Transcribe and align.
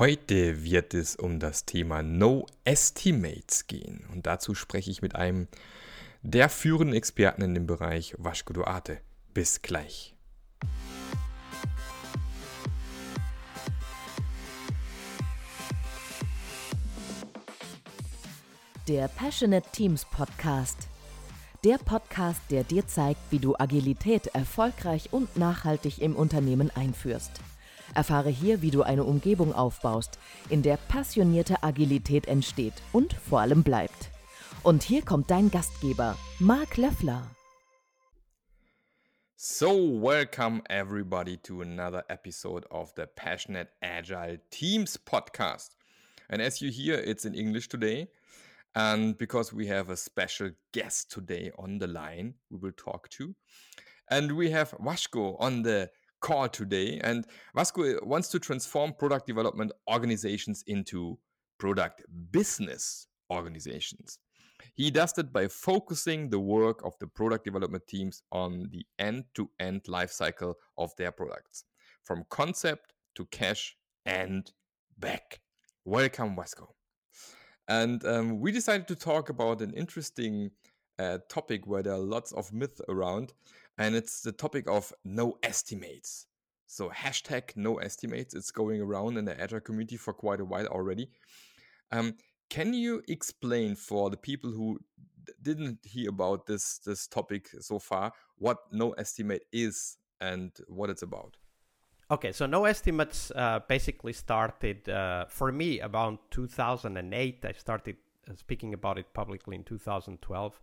Heute 0.00 0.64
wird 0.64 0.94
es 0.94 1.14
um 1.14 1.40
das 1.40 1.66
Thema 1.66 2.02
No 2.02 2.46
Estimates 2.64 3.66
gehen 3.66 4.06
und 4.10 4.24
dazu 4.24 4.54
spreche 4.54 4.90
ich 4.90 5.02
mit 5.02 5.14
einem 5.14 5.46
der 6.22 6.48
führenden 6.48 6.96
Experten 6.96 7.42
in 7.42 7.52
dem 7.52 7.66
Bereich 7.66 8.14
Vasco 8.16 8.54
Duarte. 8.54 9.02
Bis 9.34 9.60
gleich. 9.60 10.14
Der 18.88 19.06
Passionate 19.08 19.68
Teams 19.70 20.06
Podcast. 20.06 20.88
Der 21.62 21.76
Podcast, 21.76 22.40
der 22.48 22.64
dir 22.64 22.86
zeigt, 22.86 23.20
wie 23.28 23.38
du 23.38 23.54
Agilität 23.58 24.28
erfolgreich 24.28 25.12
und 25.12 25.36
nachhaltig 25.36 26.00
im 26.00 26.16
Unternehmen 26.16 26.70
einführst. 26.74 27.32
Erfahre 27.94 28.30
hier, 28.30 28.62
wie 28.62 28.70
du 28.70 28.82
eine 28.82 29.04
Umgebung 29.04 29.54
aufbaust, 29.54 30.18
in 30.48 30.62
der 30.62 30.76
passionierte 30.76 31.62
Agilität 31.62 32.26
entsteht 32.26 32.74
und 32.92 33.12
vor 33.14 33.40
allem 33.40 33.62
bleibt. 33.62 34.10
Und 34.62 34.82
hier 34.82 35.02
kommt 35.02 35.30
dein 35.30 35.50
Gastgeber, 35.50 36.16
Marc 36.38 36.76
Löffler. 36.76 37.22
So, 39.36 39.70
welcome 39.70 40.62
everybody 40.68 41.38
to 41.38 41.62
another 41.62 42.04
episode 42.08 42.66
of 42.70 42.92
the 42.94 43.06
Passionate 43.06 43.70
Agile 43.80 44.38
Teams 44.50 44.98
podcast. 44.98 45.76
And 46.28 46.42
as 46.42 46.60
you 46.60 46.70
hear, 46.70 46.98
it's 46.98 47.24
in 47.24 47.34
English 47.34 47.68
today. 47.68 48.08
And 48.74 49.16
because 49.16 49.52
we 49.52 49.66
have 49.68 49.90
a 49.90 49.96
special 49.96 50.50
guest 50.72 51.10
today 51.10 51.50
on 51.58 51.78
the 51.78 51.88
line, 51.88 52.34
we 52.50 52.58
will 52.58 52.72
talk 52.72 53.08
to. 53.10 53.34
And 54.08 54.32
we 54.36 54.50
have 54.50 54.74
Vasco 54.78 55.36
on 55.36 55.62
the 55.62 55.90
call 56.20 56.48
today. 56.48 57.00
And 57.02 57.26
Vasco 57.54 57.98
wants 58.04 58.28
to 58.28 58.38
transform 58.38 58.92
product 58.94 59.26
development 59.26 59.72
organizations 59.90 60.62
into 60.66 61.18
product 61.58 62.02
business 62.30 63.06
organizations. 63.30 64.18
He 64.74 64.90
does 64.90 65.12
that 65.14 65.32
by 65.32 65.48
focusing 65.48 66.30
the 66.30 66.40
work 66.40 66.84
of 66.84 66.94
the 67.00 67.06
product 67.06 67.44
development 67.44 67.86
teams 67.86 68.22
on 68.30 68.68
the 68.70 68.84
end 68.98 69.24
to 69.34 69.50
end 69.58 69.84
lifecycle 69.84 70.54
of 70.76 70.94
their 70.96 71.12
products, 71.12 71.64
from 72.02 72.24
concept 72.30 72.92
to 73.14 73.26
cash 73.26 73.76
and 74.06 74.50
back. 74.98 75.40
Welcome, 75.84 76.36
Vasco. 76.36 76.74
And 77.68 78.04
um, 78.04 78.40
we 78.40 78.52
decided 78.52 78.88
to 78.88 78.96
talk 78.96 79.28
about 79.28 79.60
an 79.60 79.72
interesting 79.74 80.50
uh, 80.98 81.18
topic 81.28 81.66
where 81.66 81.82
there 81.82 81.94
are 81.94 81.98
lots 81.98 82.32
of 82.32 82.52
myths 82.52 82.80
around, 82.88 83.32
and 83.80 83.96
it's 83.96 84.20
the 84.20 84.30
topic 84.30 84.68
of 84.68 84.92
no 85.04 85.38
estimates. 85.42 86.26
So 86.66 86.90
hashtag 86.90 87.56
no 87.56 87.76
estimates. 87.76 88.34
It's 88.34 88.50
going 88.50 88.80
around 88.82 89.16
in 89.16 89.24
the 89.24 89.40
Agile 89.40 89.60
community 89.60 89.96
for 89.96 90.12
quite 90.12 90.38
a 90.38 90.44
while 90.44 90.66
already. 90.66 91.08
Um, 91.90 92.14
can 92.50 92.74
you 92.74 93.02
explain 93.08 93.74
for 93.74 94.10
the 94.10 94.18
people 94.18 94.50
who 94.50 94.78
didn't 95.42 95.78
hear 95.84 96.10
about 96.10 96.46
this 96.46 96.78
this 96.78 97.06
topic 97.06 97.48
so 97.60 97.78
far 97.78 98.12
what 98.36 98.58
no 98.70 98.90
estimate 98.92 99.44
is 99.50 99.96
and 100.20 100.52
what 100.68 100.90
it's 100.90 101.02
about? 101.02 101.38
Okay, 102.10 102.32
so 102.32 102.44
no 102.44 102.66
estimates 102.66 103.32
uh, 103.34 103.60
basically 103.66 104.12
started 104.12 104.88
uh, 104.88 105.24
for 105.28 105.52
me 105.52 105.80
about 105.80 106.30
2008. 106.32 107.44
I 107.44 107.52
started 107.52 107.96
uh, 108.28 108.34
speaking 108.34 108.74
about 108.74 108.98
it 108.98 109.14
publicly 109.14 109.56
in 109.56 109.64
2012, 109.64 110.60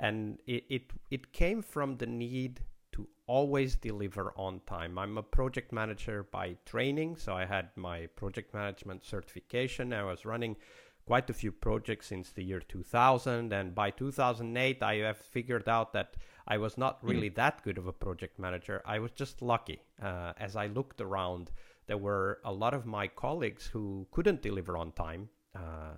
and 0.00 0.38
it, 0.46 0.64
it 0.68 0.82
it 1.10 1.32
came 1.32 1.62
from 1.62 1.96
the 1.98 2.06
need 2.06 2.60
to 2.92 3.06
always 3.26 3.76
deliver 3.76 4.32
on 4.36 4.60
time. 4.66 4.98
I'm 4.98 5.16
a 5.18 5.22
project 5.22 5.72
manager 5.72 6.26
by 6.32 6.56
training, 6.64 7.16
so 7.16 7.34
I 7.34 7.44
had 7.44 7.68
my 7.76 8.06
project 8.16 8.52
management 8.52 9.04
certification. 9.04 9.92
I 9.92 10.02
was 10.02 10.24
running 10.24 10.56
quite 11.06 11.30
a 11.30 11.34
few 11.34 11.52
projects 11.52 12.08
since 12.08 12.32
the 12.32 12.42
year 12.42 12.60
2000, 12.60 13.52
and 13.52 13.74
by 13.74 13.90
2008, 13.90 14.82
I 14.82 14.94
have 14.96 15.18
figured 15.18 15.68
out 15.68 15.92
that 15.92 16.16
I 16.48 16.58
was 16.58 16.76
not 16.76 16.98
hmm. 17.00 17.10
really 17.10 17.30
mm. 17.30 17.34
that 17.36 17.62
good 17.62 17.78
of 17.78 17.86
a 17.86 17.92
project 17.92 18.38
manager. 18.38 18.82
I 18.84 18.98
was 18.98 19.12
just 19.12 19.42
lucky. 19.42 19.80
Uh, 20.02 20.32
as 20.38 20.56
I 20.56 20.66
looked 20.66 21.00
around, 21.00 21.50
there 21.86 21.98
were 21.98 22.40
a 22.44 22.52
lot 22.52 22.74
of 22.74 22.86
my 22.86 23.06
colleagues 23.06 23.66
who 23.66 24.06
couldn't 24.10 24.42
deliver 24.42 24.76
on 24.76 24.92
time. 24.92 25.28
Uh, 25.54 25.94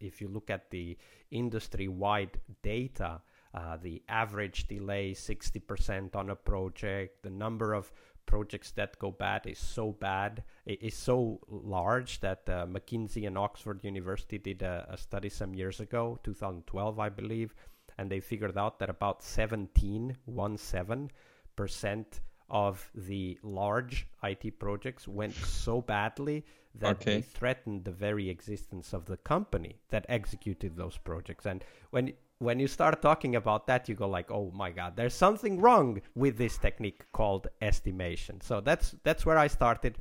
if 0.00 0.20
you 0.20 0.28
look 0.28 0.50
at 0.50 0.70
the 0.70 0.96
industry 1.30 1.88
wide 1.88 2.38
data, 2.62 3.20
uh, 3.56 3.76
the 3.82 4.02
average 4.08 4.68
delay 4.68 5.12
60% 5.12 6.14
on 6.14 6.30
a 6.30 6.36
project, 6.36 7.22
the 7.22 7.30
number 7.30 7.74
of 7.74 7.90
projects 8.26 8.72
that 8.72 8.98
go 8.98 9.10
bad 9.10 9.46
is 9.46 9.58
so 9.58 9.92
bad, 9.92 10.42
it 10.66 10.82
is 10.82 10.94
so 10.94 11.40
large 11.48 12.20
that 12.20 12.42
uh, 12.48 12.66
McKinsey 12.66 13.26
and 13.26 13.38
Oxford 13.38 13.82
University 13.82 14.38
did 14.38 14.62
a, 14.62 14.86
a 14.90 14.96
study 14.96 15.28
some 15.28 15.54
years 15.54 15.80
ago, 15.80 16.18
2012, 16.22 16.98
I 16.98 17.08
believe 17.08 17.54
and 17.98 18.10
they 18.10 18.20
figured 18.20 18.56
out 18.56 18.78
that 18.78 18.90
about 18.90 19.22
17, 19.22 20.16
one 20.24 20.56
seven 20.56 21.10
percent 21.54 22.20
of 22.48 22.90
the 22.94 23.38
large 23.42 24.06
IT 24.22 24.58
projects 24.58 25.08
went 25.08 25.34
so 25.34 25.80
badly 25.80 26.44
that 26.76 26.96
okay. 26.96 27.16
they 27.16 27.22
threatened 27.22 27.84
the 27.84 27.90
very 27.90 28.28
existence 28.28 28.92
of 28.92 29.06
the 29.06 29.16
company 29.16 29.80
that 29.88 30.06
executed 30.08 30.76
those 30.76 30.98
projects. 30.98 31.46
And 31.46 31.64
when 31.90 32.12
when 32.38 32.60
you 32.60 32.68
start 32.68 33.00
talking 33.00 33.36
about 33.36 33.66
that, 33.66 33.88
you 33.88 33.94
go 33.94 34.08
like, 34.08 34.30
"Oh 34.30 34.50
my 34.54 34.70
God, 34.70 34.96
there's 34.96 35.14
something 35.14 35.60
wrong 35.60 36.00
with 36.14 36.36
this 36.36 36.58
technique 36.58 37.04
called 37.12 37.48
estimation." 37.60 38.40
So 38.40 38.60
that's 38.60 38.94
that's 39.02 39.24
where 39.24 39.38
I 39.38 39.46
started. 39.46 39.98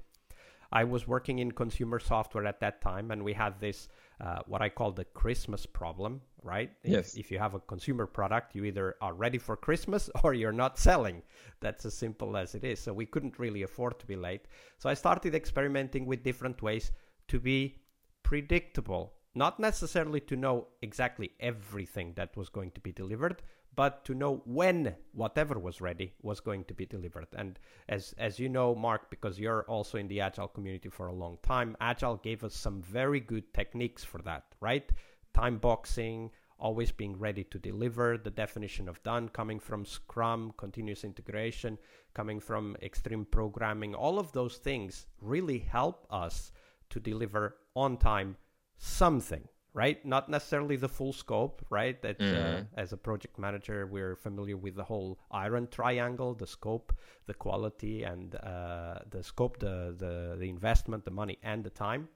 I 0.72 0.84
was 0.84 1.08
working 1.08 1.40
in 1.40 1.52
consumer 1.52 2.00
software 2.00 2.46
at 2.46 2.60
that 2.60 2.82
time, 2.82 3.12
and 3.12 3.24
we 3.24 3.34
had 3.34 3.60
this 3.60 3.88
uh, 4.22 4.40
what 4.48 4.62
I 4.62 4.70
call 4.70 4.92
the 4.92 5.06
Christmas 5.06 5.66
problem, 5.66 6.22
right? 6.42 6.72
Yes. 6.84 7.14
If, 7.14 7.26
if, 7.26 7.32
you 7.32 7.40
have 7.40 7.54
a 7.54 7.60
consumer 7.60 8.06
product, 8.06 8.56
you 8.56 8.64
either 8.64 8.96
are 9.02 9.14
ready 9.14 9.38
for 9.38 9.58
Christmas 9.58 10.10
or 10.24 10.34
you're 10.34 10.54
not 10.54 10.78
selling. 10.78 11.22
That's 11.60 11.86
as 11.86 11.94
simple 11.94 12.38
as 12.38 12.56
it 12.56 12.64
is. 12.64 12.80
So 12.80 12.94
we 12.94 13.06
couldn't 13.06 13.40
really 13.40 13.64
afford 13.64 14.00
to 14.00 14.06
be 14.06 14.16
late. 14.16 14.48
So 14.78 14.90
I 14.90 14.94
started 14.94 15.36
experimenting 15.36 16.06
with 16.06 16.24
different 16.24 16.62
ways 16.62 16.92
to 17.28 17.40
be 17.40 17.78
predictable, 18.24 19.14
not 19.36 19.60
necessarily 19.60 20.22
to 20.22 20.36
know 20.36 20.68
exactly 20.82 21.32
everything 21.40 22.14
that 22.16 22.36
was 22.38 22.50
going 22.50 22.72
to 22.72 22.82
be 22.82 22.94
delivered, 22.94 23.42
but 23.76 24.06
to 24.06 24.14
know 24.14 24.42
when 24.46 24.96
whatever 25.12 25.60
was 25.60 25.82
ready 25.82 26.14
was 26.22 26.40
going 26.40 26.64
to 26.64 26.74
be 26.74 26.86
delivered. 26.86 27.28
And 27.36 27.60
as 27.90 28.16
as 28.18 28.40
you 28.40 28.48
know, 28.48 28.74
Marc, 28.74 29.10
because 29.10 29.38
you're 29.38 29.64
also 29.64 29.98
in 29.98 30.08
the 30.08 30.22
agile 30.22 30.48
community 30.48 30.90
for 30.90 31.08
a 31.08 31.14
long 31.14 31.38
time, 31.44 31.76
agile 31.82 32.16
gave 32.16 32.44
us 32.46 32.56
some 32.56 32.82
very 32.82 33.20
good 33.20 33.54
techniques 33.54 34.04
for 34.04 34.22
that, 34.22 34.46
right? 34.62 34.90
Time 35.34 35.58
boxing, 35.58 36.32
always 36.58 36.92
being 36.92 37.20
ready 37.20 37.44
to 37.44 37.60
deliver, 37.60 38.18
the 38.18 38.32
definition 38.32 38.88
of 38.88 39.04
done 39.04 39.28
coming 39.28 39.60
from 39.60 39.86
Scrum, 39.86 40.54
continuous 40.58 41.04
integration, 41.04 41.78
coming 42.14 42.40
from 42.40 42.78
extreme 42.82 43.26
programming, 43.26 43.94
all 43.94 44.18
of 44.18 44.32
those 44.32 44.56
things 44.56 45.08
really 45.20 45.60
help 45.60 46.08
us 46.10 46.54
to 46.90 47.00
deliver 47.02 47.58
on 47.76 47.98
time 47.98 48.38
something 48.78 49.48
right? 49.76 50.04
Not 50.06 50.30
necessarily 50.30 50.78
the 50.78 50.88
full 50.88 51.12
scope, 51.12 51.64
right? 51.70 52.02
That 52.02 52.16
uh, 52.20 52.24
mm-hmm. 52.24 52.80
as 52.80 52.94
a 52.94 52.98
project 52.98 53.38
manager, 53.38 53.86
we're 53.86 54.16
familiar 54.16 54.56
with 54.56 54.76
the 54.76 54.86
whole 54.86 55.20
iron 55.30 55.68
triangle: 55.68 56.34
the 56.34 56.48
scope, 56.48 56.94
the 57.28 57.34
quality, 57.34 58.04
and 58.04 58.36
uh, 58.36 59.00
the 59.12 59.22
scope, 59.22 59.60
the, 59.60 59.94
the 59.98 60.38
the 60.40 60.50
investment, 60.50 61.04
the 61.04 61.12
money, 61.12 61.38
and 61.44 61.64
the 61.64 61.70
time. 61.70 62.08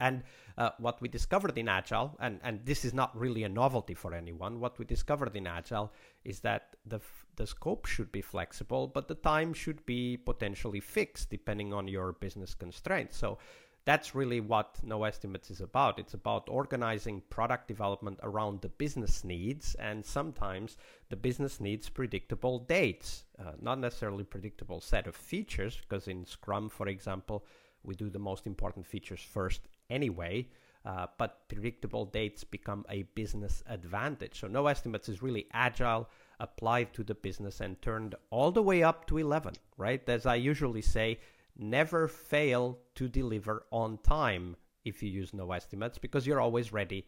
And 0.00 0.22
uh, 0.56 0.70
what 0.78 1.00
we 1.02 1.08
discovered 1.08 1.58
in 1.58 1.68
Agile, 1.68 2.16
and, 2.20 2.40
and 2.42 2.64
this 2.64 2.86
is 2.86 2.94
not 2.94 3.14
really 3.14 3.44
a 3.44 3.50
novelty 3.50 3.92
for 3.92 4.14
anyone, 4.14 4.58
what 4.58 4.78
we 4.78 4.86
discovered 4.86 5.36
in 5.36 5.46
Agile 5.46 5.92
is 6.24 6.40
that 6.40 6.76
the, 6.86 6.96
f- 6.96 7.26
the 7.36 7.46
scope 7.46 7.84
should 7.84 8.10
be 8.10 8.22
flexible, 8.22 8.86
but 8.86 9.08
the 9.08 9.14
time 9.16 9.52
should 9.52 9.84
be 9.84 10.16
potentially 10.16 10.80
fixed 10.80 11.28
depending 11.28 11.74
on 11.74 11.86
your 11.86 12.12
business 12.12 12.54
constraints. 12.54 13.18
So 13.18 13.36
that's 13.90 14.14
really 14.14 14.38
what 14.38 14.78
no 14.84 15.02
estimates 15.02 15.50
is 15.50 15.60
about. 15.60 15.98
It's 15.98 16.14
about 16.14 16.48
organizing 16.48 17.22
product 17.28 17.66
development 17.66 18.20
around 18.22 18.60
the 18.60 18.68
business 18.68 19.24
needs 19.24 19.74
and 19.80 20.06
sometimes 20.06 20.76
the 21.08 21.16
business 21.16 21.58
needs 21.58 21.88
predictable 21.88 22.60
dates 22.60 23.24
uh, 23.40 23.54
not 23.60 23.80
necessarily 23.80 24.22
predictable 24.22 24.80
set 24.80 25.08
of 25.08 25.16
features 25.16 25.76
because 25.76 26.06
in 26.06 26.24
scrum 26.24 26.68
for 26.68 26.86
example 26.86 27.44
we 27.82 27.96
do 27.96 28.08
the 28.08 28.18
most 28.30 28.46
important 28.46 28.86
features 28.86 29.20
first 29.20 29.62
anyway 29.98 30.46
uh, 30.86 31.06
but 31.18 31.48
predictable 31.48 32.04
dates 32.04 32.44
become 32.44 32.86
a 32.90 33.02
business 33.16 33.64
advantage. 33.68 34.38
So 34.38 34.46
no 34.46 34.68
estimates 34.68 35.08
is 35.08 35.20
really 35.20 35.48
agile 35.52 36.08
applied 36.38 36.94
to 36.94 37.02
the 37.02 37.16
business 37.16 37.60
and 37.60 37.82
turned 37.82 38.14
all 38.30 38.52
the 38.52 38.62
way 38.62 38.84
up 38.84 39.08
to 39.08 39.18
11 39.18 39.54
right? 39.78 40.08
As 40.08 40.26
i 40.26 40.36
usually 40.36 40.82
say 40.82 41.18
never 41.60 42.08
fail 42.08 42.78
to 42.94 43.08
deliver 43.08 43.64
on 43.70 43.98
time 43.98 44.56
if 44.84 45.02
you 45.02 45.10
use 45.10 45.34
no 45.34 45.52
estimates 45.52 45.98
because 45.98 46.26
you're 46.26 46.40
always 46.40 46.72
ready 46.72 47.06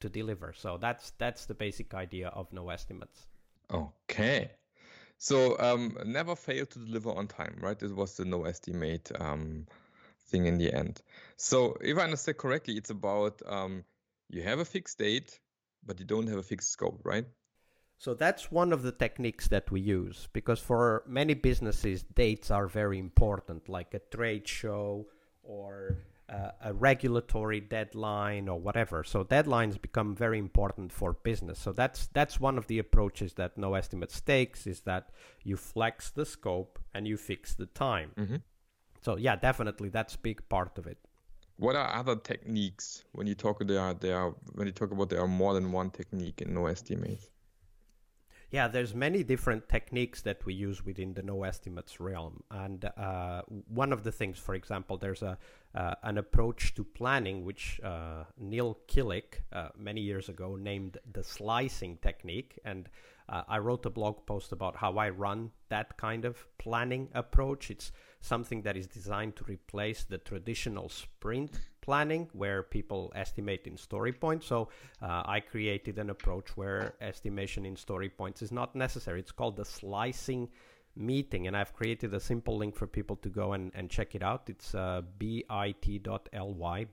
to 0.00 0.08
deliver. 0.08 0.52
So 0.52 0.78
that's 0.78 1.12
that's 1.18 1.46
the 1.46 1.54
basic 1.54 1.94
idea 1.94 2.28
of 2.28 2.52
no 2.52 2.68
estimates. 2.68 3.26
Okay. 3.72 4.50
So 5.18 5.58
um, 5.58 5.96
never 6.04 6.36
fail 6.36 6.66
to 6.66 6.78
deliver 6.78 7.10
on 7.10 7.28
time, 7.28 7.56
right? 7.60 7.78
This 7.78 7.92
was 7.92 8.16
the 8.16 8.24
no 8.24 8.44
estimate 8.44 9.10
um, 9.18 9.66
thing 10.28 10.46
in 10.46 10.58
the 10.58 10.72
end. 10.72 11.00
So 11.36 11.76
if 11.80 11.96
I 11.96 12.02
understand 12.02 12.38
correctly, 12.38 12.74
it's 12.74 12.90
about 12.90 13.40
um, 13.46 13.84
you 14.28 14.42
have 14.42 14.58
a 14.58 14.64
fixed 14.64 14.98
date, 14.98 15.40
but 15.84 15.98
you 15.98 16.04
don't 16.04 16.26
have 16.26 16.38
a 16.38 16.42
fixed 16.42 16.70
scope, 16.70 17.00
right? 17.04 17.24
So 17.98 18.14
that's 18.14 18.50
one 18.50 18.72
of 18.72 18.82
the 18.82 18.92
techniques 18.92 19.48
that 19.48 19.70
we 19.70 19.80
use 19.80 20.28
because 20.32 20.60
for 20.60 21.04
many 21.06 21.34
businesses, 21.34 22.02
dates 22.02 22.50
are 22.50 22.66
very 22.66 22.98
important, 22.98 23.68
like 23.68 23.94
a 23.94 24.00
trade 24.14 24.46
show 24.46 25.06
or 25.42 25.96
uh, 26.28 26.50
a 26.62 26.72
regulatory 26.72 27.60
deadline 27.60 28.48
or 28.48 28.58
whatever. 28.58 29.04
So 29.04 29.24
deadlines 29.24 29.80
become 29.80 30.14
very 30.14 30.38
important 30.38 30.92
for 30.92 31.12
business. 31.12 31.58
So 31.58 31.72
that's 31.72 32.08
that's 32.12 32.40
one 32.40 32.58
of 32.58 32.66
the 32.66 32.78
approaches 32.78 33.34
that 33.34 33.56
No 33.58 33.74
Estimates 33.74 34.20
takes 34.20 34.66
is 34.66 34.80
that 34.80 35.10
you 35.42 35.56
flex 35.56 36.10
the 36.10 36.24
scope 36.24 36.78
and 36.94 37.06
you 37.06 37.16
fix 37.16 37.54
the 37.54 37.66
time. 37.66 38.12
Mm-hmm. 38.16 38.36
So 39.02 39.16
yeah, 39.16 39.36
definitely 39.36 39.90
that's 39.90 40.16
big 40.16 40.48
part 40.48 40.78
of 40.78 40.86
it. 40.86 40.98
What 41.56 41.76
are 41.76 41.94
other 41.94 42.16
techniques 42.16 43.04
when 43.12 43.26
you 43.26 43.34
talk 43.34 43.64
there? 43.64 43.94
There 43.94 44.16
are 44.16 44.34
when 44.54 44.66
you 44.66 44.72
talk 44.72 44.90
about 44.90 45.10
there 45.10 45.20
are 45.20 45.28
more 45.28 45.54
than 45.54 45.70
one 45.70 45.90
technique 45.90 46.42
in 46.42 46.54
No 46.54 46.66
Estimates. 46.66 47.30
Yeah, 48.54 48.68
there's 48.68 48.94
many 48.94 49.24
different 49.24 49.68
techniques 49.68 50.22
that 50.22 50.46
we 50.46 50.54
use 50.54 50.86
within 50.86 51.12
the 51.12 51.24
no 51.24 51.42
estimates 51.42 51.98
realm, 51.98 52.44
and 52.52 52.84
uh, 52.96 53.42
one 53.66 53.92
of 53.92 54.04
the 54.04 54.12
things, 54.12 54.38
for 54.38 54.54
example, 54.54 54.96
there's 54.96 55.22
a 55.22 55.36
uh, 55.74 55.94
an 56.04 56.18
approach 56.18 56.72
to 56.76 56.84
planning 56.84 57.44
which 57.44 57.80
uh, 57.82 58.22
Neil 58.38 58.78
Killick 58.86 59.42
uh, 59.52 59.70
many 59.76 60.02
years 60.02 60.28
ago 60.28 60.54
named 60.54 60.98
the 61.14 61.24
slicing 61.24 61.96
technique, 61.96 62.56
and 62.64 62.88
uh, 63.28 63.42
I 63.48 63.58
wrote 63.58 63.86
a 63.86 63.90
blog 63.90 64.24
post 64.24 64.52
about 64.52 64.76
how 64.76 64.98
I 64.98 65.08
run 65.08 65.50
that 65.68 65.96
kind 65.96 66.24
of 66.24 66.46
planning 66.58 67.08
approach. 67.12 67.72
It's 67.72 67.90
something 68.20 68.62
that 68.62 68.76
is 68.76 68.86
designed 68.86 69.34
to 69.34 69.44
replace 69.48 70.04
the 70.04 70.18
traditional 70.18 70.88
sprint 70.88 71.58
planning 71.84 72.28
where 72.32 72.62
people 72.62 73.12
estimate 73.14 73.66
in 73.66 73.76
story 73.76 74.12
points. 74.12 74.46
So 74.46 74.68
uh, 75.02 75.22
I 75.36 75.40
created 75.40 75.98
an 75.98 76.08
approach 76.08 76.56
where 76.56 76.94
estimation 77.02 77.66
in 77.66 77.76
story 77.76 78.08
points 78.08 78.40
is 78.40 78.50
not 78.50 78.74
necessary. 78.74 79.20
It's 79.20 79.36
called 79.40 79.56
the 79.56 79.66
slicing 79.66 80.48
meeting 80.96 81.46
and 81.46 81.56
I've 81.56 81.74
created 81.74 82.14
a 82.14 82.20
simple 82.20 82.56
link 82.56 82.74
for 82.74 82.86
people 82.86 83.16
to 83.16 83.28
go 83.28 83.52
and, 83.52 83.70
and 83.74 83.90
check 83.90 84.14
it 84.14 84.22
out. 84.22 84.42
It's 84.48 84.74
uh, 84.74 85.02
bit.ly 85.18 85.74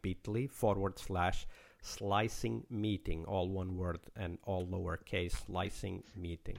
bit.ly 0.01 0.47
forward 0.47 0.99
slash 0.99 1.47
slicing 1.81 2.63
meeting, 2.69 3.25
all 3.25 3.47
one 3.47 3.77
word 3.77 3.99
and 4.15 4.37
all 4.45 4.65
lowercase 4.65 5.45
slicing 5.45 6.03
meeting. 6.15 6.57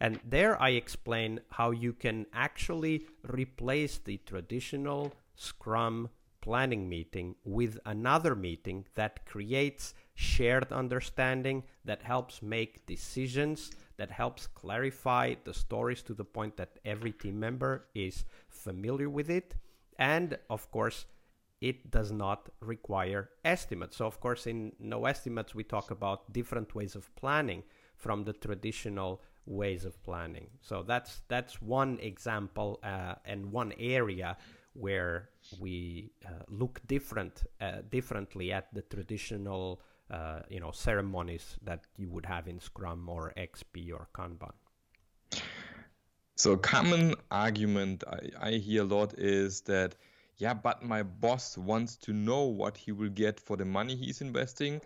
And 0.00 0.18
there 0.26 0.60
I 0.60 0.70
explain 0.70 1.40
how 1.50 1.72
you 1.72 1.92
can 1.92 2.26
actually 2.32 3.06
replace 3.28 3.98
the 3.98 4.16
traditional 4.24 5.12
Scrum 5.34 6.08
planning 6.40 6.88
meeting 6.88 7.34
with 7.44 7.78
another 7.86 8.34
meeting 8.34 8.86
that 8.94 9.24
creates 9.26 9.94
shared 10.14 10.72
understanding, 10.72 11.62
that 11.84 12.02
helps 12.02 12.42
make 12.42 12.86
decisions, 12.86 13.70
that 13.96 14.10
helps 14.10 14.46
clarify 14.46 15.34
the 15.44 15.54
stories 15.54 16.02
to 16.02 16.14
the 16.14 16.24
point 16.24 16.56
that 16.56 16.78
every 16.84 17.12
team 17.12 17.38
member 17.38 17.86
is 17.94 18.24
familiar 18.48 19.08
with 19.08 19.30
it. 19.30 19.54
And 19.98 20.38
of 20.48 20.70
course, 20.70 21.06
it 21.60 21.90
does 21.90 22.10
not 22.10 22.48
require 22.60 23.30
estimates. 23.44 23.96
So, 23.96 24.06
of 24.06 24.20
course, 24.20 24.46
in 24.46 24.72
no 24.78 25.04
estimates, 25.04 25.54
we 25.54 25.64
talk 25.64 25.90
about 25.90 26.32
different 26.32 26.74
ways 26.74 26.94
of 26.94 27.14
planning 27.16 27.62
from 27.96 28.24
the 28.24 28.32
traditional 28.32 29.20
ways 29.46 29.84
of 29.84 30.02
planning. 30.02 30.48
So 30.60 30.82
that's 30.82 31.22
that's 31.28 31.60
one 31.60 31.98
example 32.00 32.80
uh, 32.82 33.16
and 33.24 33.52
one 33.52 33.72
area 33.78 34.36
where 34.74 35.30
we 35.58 36.12
uh, 36.24 36.30
look 36.48 36.80
different 36.86 37.42
uh, 37.60 37.82
differently 37.90 38.52
at 38.52 38.72
the 38.72 38.82
traditional 38.82 39.80
uh, 40.10 40.40
you 40.48 40.60
know 40.60 40.70
ceremonies 40.70 41.56
that 41.62 41.84
you 41.96 42.08
would 42.08 42.26
have 42.26 42.48
in 42.48 42.60
Scrum 42.60 43.08
or 43.08 43.32
XP 43.36 43.92
or 43.92 44.08
Kanban. 44.14 44.52
So 46.36 46.52
a 46.52 46.58
common 46.58 47.14
argument 47.30 48.04
I, 48.08 48.48
I 48.48 48.50
hear 48.52 48.82
a 48.82 48.86
lot 48.86 49.14
is 49.18 49.60
that 49.62 49.96
yeah, 50.38 50.54
but 50.54 50.82
my 50.82 51.02
boss 51.02 51.58
wants 51.58 51.96
to 51.96 52.12
know 52.14 52.44
what 52.44 52.76
he 52.76 52.92
will 52.92 53.10
get 53.10 53.38
for 53.38 53.56
the 53.58 53.66
money 53.66 53.94
he's 53.94 54.22
investing 54.22 54.80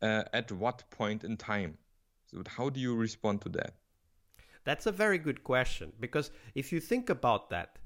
uh, 0.00 0.24
at 0.32 0.50
what 0.50 0.82
point 0.90 1.24
in 1.24 1.36
time. 1.36 1.76
So 2.26 2.42
how 2.46 2.70
do 2.70 2.80
you 2.80 2.94
respond 2.96 3.42
to 3.42 3.50
that? 3.50 3.74
That's 4.64 4.86
a 4.86 4.92
very 4.92 5.18
good 5.18 5.44
question 5.44 5.92
because 6.00 6.30
if 6.54 6.72
you 6.72 6.80
think 6.80 7.10
about 7.10 7.50
that, 7.50 7.78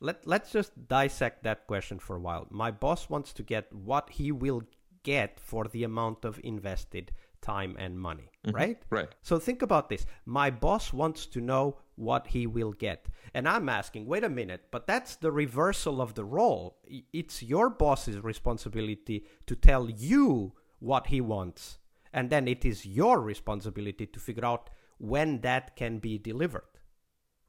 let, 0.00 0.26
let's 0.26 0.50
just 0.50 0.88
dissect 0.88 1.44
that 1.44 1.66
question 1.66 1.98
for 1.98 2.16
a 2.16 2.20
while. 2.20 2.46
My 2.50 2.70
boss 2.70 3.08
wants 3.08 3.32
to 3.34 3.42
get 3.42 3.72
what 3.72 4.10
he 4.10 4.32
will 4.32 4.62
get 5.02 5.38
for 5.38 5.64
the 5.66 5.84
amount 5.84 6.24
of 6.24 6.40
invested 6.42 7.12
time 7.40 7.76
and 7.78 7.98
money, 7.98 8.30
mm-hmm. 8.46 8.56
right? 8.56 8.82
Right. 8.90 9.08
So 9.22 9.38
think 9.38 9.62
about 9.62 9.88
this. 9.88 10.06
My 10.26 10.50
boss 10.50 10.92
wants 10.92 11.26
to 11.26 11.40
know 11.40 11.78
what 11.96 12.26
he 12.26 12.46
will 12.46 12.72
get. 12.72 13.06
And 13.34 13.48
I'm 13.48 13.68
asking, 13.68 14.06
wait 14.06 14.24
a 14.24 14.28
minute, 14.28 14.66
but 14.70 14.86
that's 14.86 15.16
the 15.16 15.32
reversal 15.32 16.00
of 16.00 16.14
the 16.14 16.24
role. 16.24 16.78
It's 17.12 17.42
your 17.42 17.70
boss's 17.70 18.22
responsibility 18.22 19.24
to 19.46 19.54
tell 19.54 19.88
you 19.88 20.52
what 20.78 21.08
he 21.08 21.20
wants. 21.20 21.78
And 22.12 22.30
then 22.30 22.48
it 22.48 22.64
is 22.64 22.86
your 22.86 23.20
responsibility 23.20 24.06
to 24.06 24.18
figure 24.18 24.44
out 24.44 24.70
when 24.98 25.40
that 25.40 25.76
can 25.76 25.98
be 25.98 26.18
delivered 26.18 26.64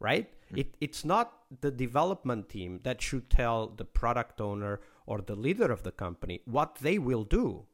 right? 0.02 0.30
Mm. 0.52 0.60
it, 0.60 0.76
it's 0.82 1.06
not 1.06 1.34
the 1.62 1.72
development 1.72 2.50
team 2.50 2.80
that 2.84 3.02
should 3.02 3.30
tell 3.30 3.68
the 3.68 3.86
product 3.86 4.42
owner 4.42 4.82
or 5.06 5.22
the 5.22 5.36
leader 5.36 5.72
of 5.72 5.84
the 5.84 5.92
company 5.92 6.42
what 6.46 6.76
they 6.82 6.98
will 6.98 7.24
do. 7.24 7.66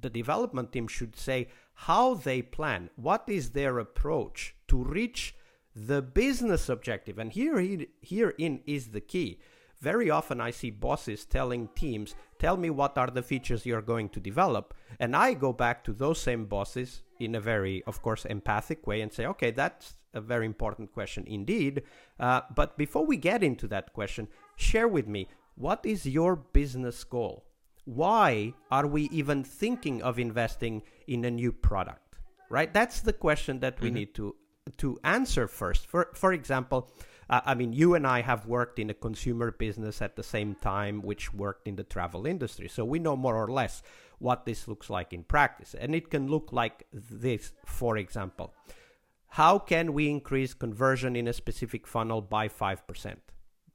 The 0.00 0.10
development 0.10 0.72
team 0.72 0.88
should 0.88 1.16
say 1.16 1.48
how 1.74 2.14
they 2.14 2.42
plan. 2.42 2.90
What 2.96 3.24
is 3.28 3.50
their 3.50 3.78
approach 3.78 4.54
to 4.68 4.82
reach 4.82 5.34
the 5.74 6.02
business 6.02 6.68
objective? 6.68 7.18
And 7.18 7.32
here 7.32 7.86
herein 8.02 8.60
is 8.66 8.88
the 8.88 9.00
key. 9.00 9.40
Very 9.80 10.10
often 10.10 10.40
I 10.40 10.50
see 10.50 10.70
bosses 10.70 11.24
telling 11.24 11.68
teams, 11.74 12.14
tell 12.38 12.56
me 12.56 12.68
what 12.68 12.98
are 12.98 13.10
the 13.10 13.22
features 13.22 13.64
you're 13.64 13.80
going 13.80 14.10
to 14.10 14.20
develop. 14.20 14.74
And 14.98 15.16
I 15.16 15.32
go 15.32 15.52
back 15.52 15.84
to 15.84 15.92
those 15.92 16.20
same 16.20 16.44
bosses 16.44 17.02
in 17.20 17.34
a 17.34 17.40
very, 17.40 17.82
of 17.86 18.02
course, 18.02 18.24
empathic 18.24 18.86
way 18.86 19.00
and 19.00 19.12
say, 19.12 19.26
okay, 19.26 19.50
that's 19.50 19.94
a 20.14 20.20
very 20.20 20.46
important 20.46 20.92
question 20.92 21.24
indeed. 21.26 21.82
Uh, 22.18 22.40
but 22.54 22.76
before 22.76 23.06
we 23.06 23.16
get 23.16 23.42
into 23.42 23.68
that 23.68 23.92
question, 23.92 24.28
share 24.56 24.88
with 24.88 25.06
me 25.06 25.28
what 25.54 25.84
is 25.84 26.06
your 26.06 26.36
business 26.36 27.04
goal? 27.04 27.44
Why 27.84 28.54
are 28.70 28.86
we 28.86 29.02
even 29.10 29.44
thinking 29.44 30.02
of 30.02 30.18
investing 30.18 30.82
in 31.06 31.24
a 31.24 31.30
new 31.30 31.52
product? 31.52 32.16
Right? 32.48 32.72
That's 32.72 33.00
the 33.00 33.12
question 33.12 33.60
that 33.60 33.80
we 33.80 33.88
mm-hmm. 33.88 33.94
need 33.94 34.14
to 34.14 34.34
to 34.78 34.98
answer 35.04 35.48
first. 35.48 35.86
For 35.86 36.10
for 36.14 36.32
example, 36.32 36.90
uh, 37.28 37.40
I 37.44 37.54
mean, 37.54 37.72
you 37.72 37.94
and 37.94 38.06
I 38.06 38.22
have 38.22 38.46
worked 38.46 38.78
in 38.78 38.90
a 38.90 38.94
consumer 38.94 39.52
business 39.52 40.02
at 40.02 40.16
the 40.16 40.22
same 40.22 40.56
time, 40.56 41.02
which 41.02 41.32
worked 41.32 41.68
in 41.68 41.76
the 41.76 41.84
travel 41.84 42.26
industry, 42.26 42.68
so 42.68 42.84
we 42.84 42.98
know 42.98 43.16
more 43.16 43.36
or 43.36 43.48
less 43.48 43.82
what 44.20 44.46
this 44.46 44.68
looks 44.68 44.88
like 44.88 45.12
in 45.12 45.24
practice, 45.24 45.74
and 45.74 45.94
it 45.94 46.10
can 46.10 46.28
look 46.28 46.52
like 46.52 46.86
this. 46.92 47.52
For 47.66 47.96
example, 47.96 48.54
how 49.28 49.58
can 49.58 49.92
we 49.92 50.08
increase 50.08 50.54
conversion 50.54 51.16
in 51.16 51.26
a 51.26 51.32
specific 51.32 51.86
funnel 51.86 52.20
by 52.20 52.48
five 52.48 52.86
percent? 52.86 53.20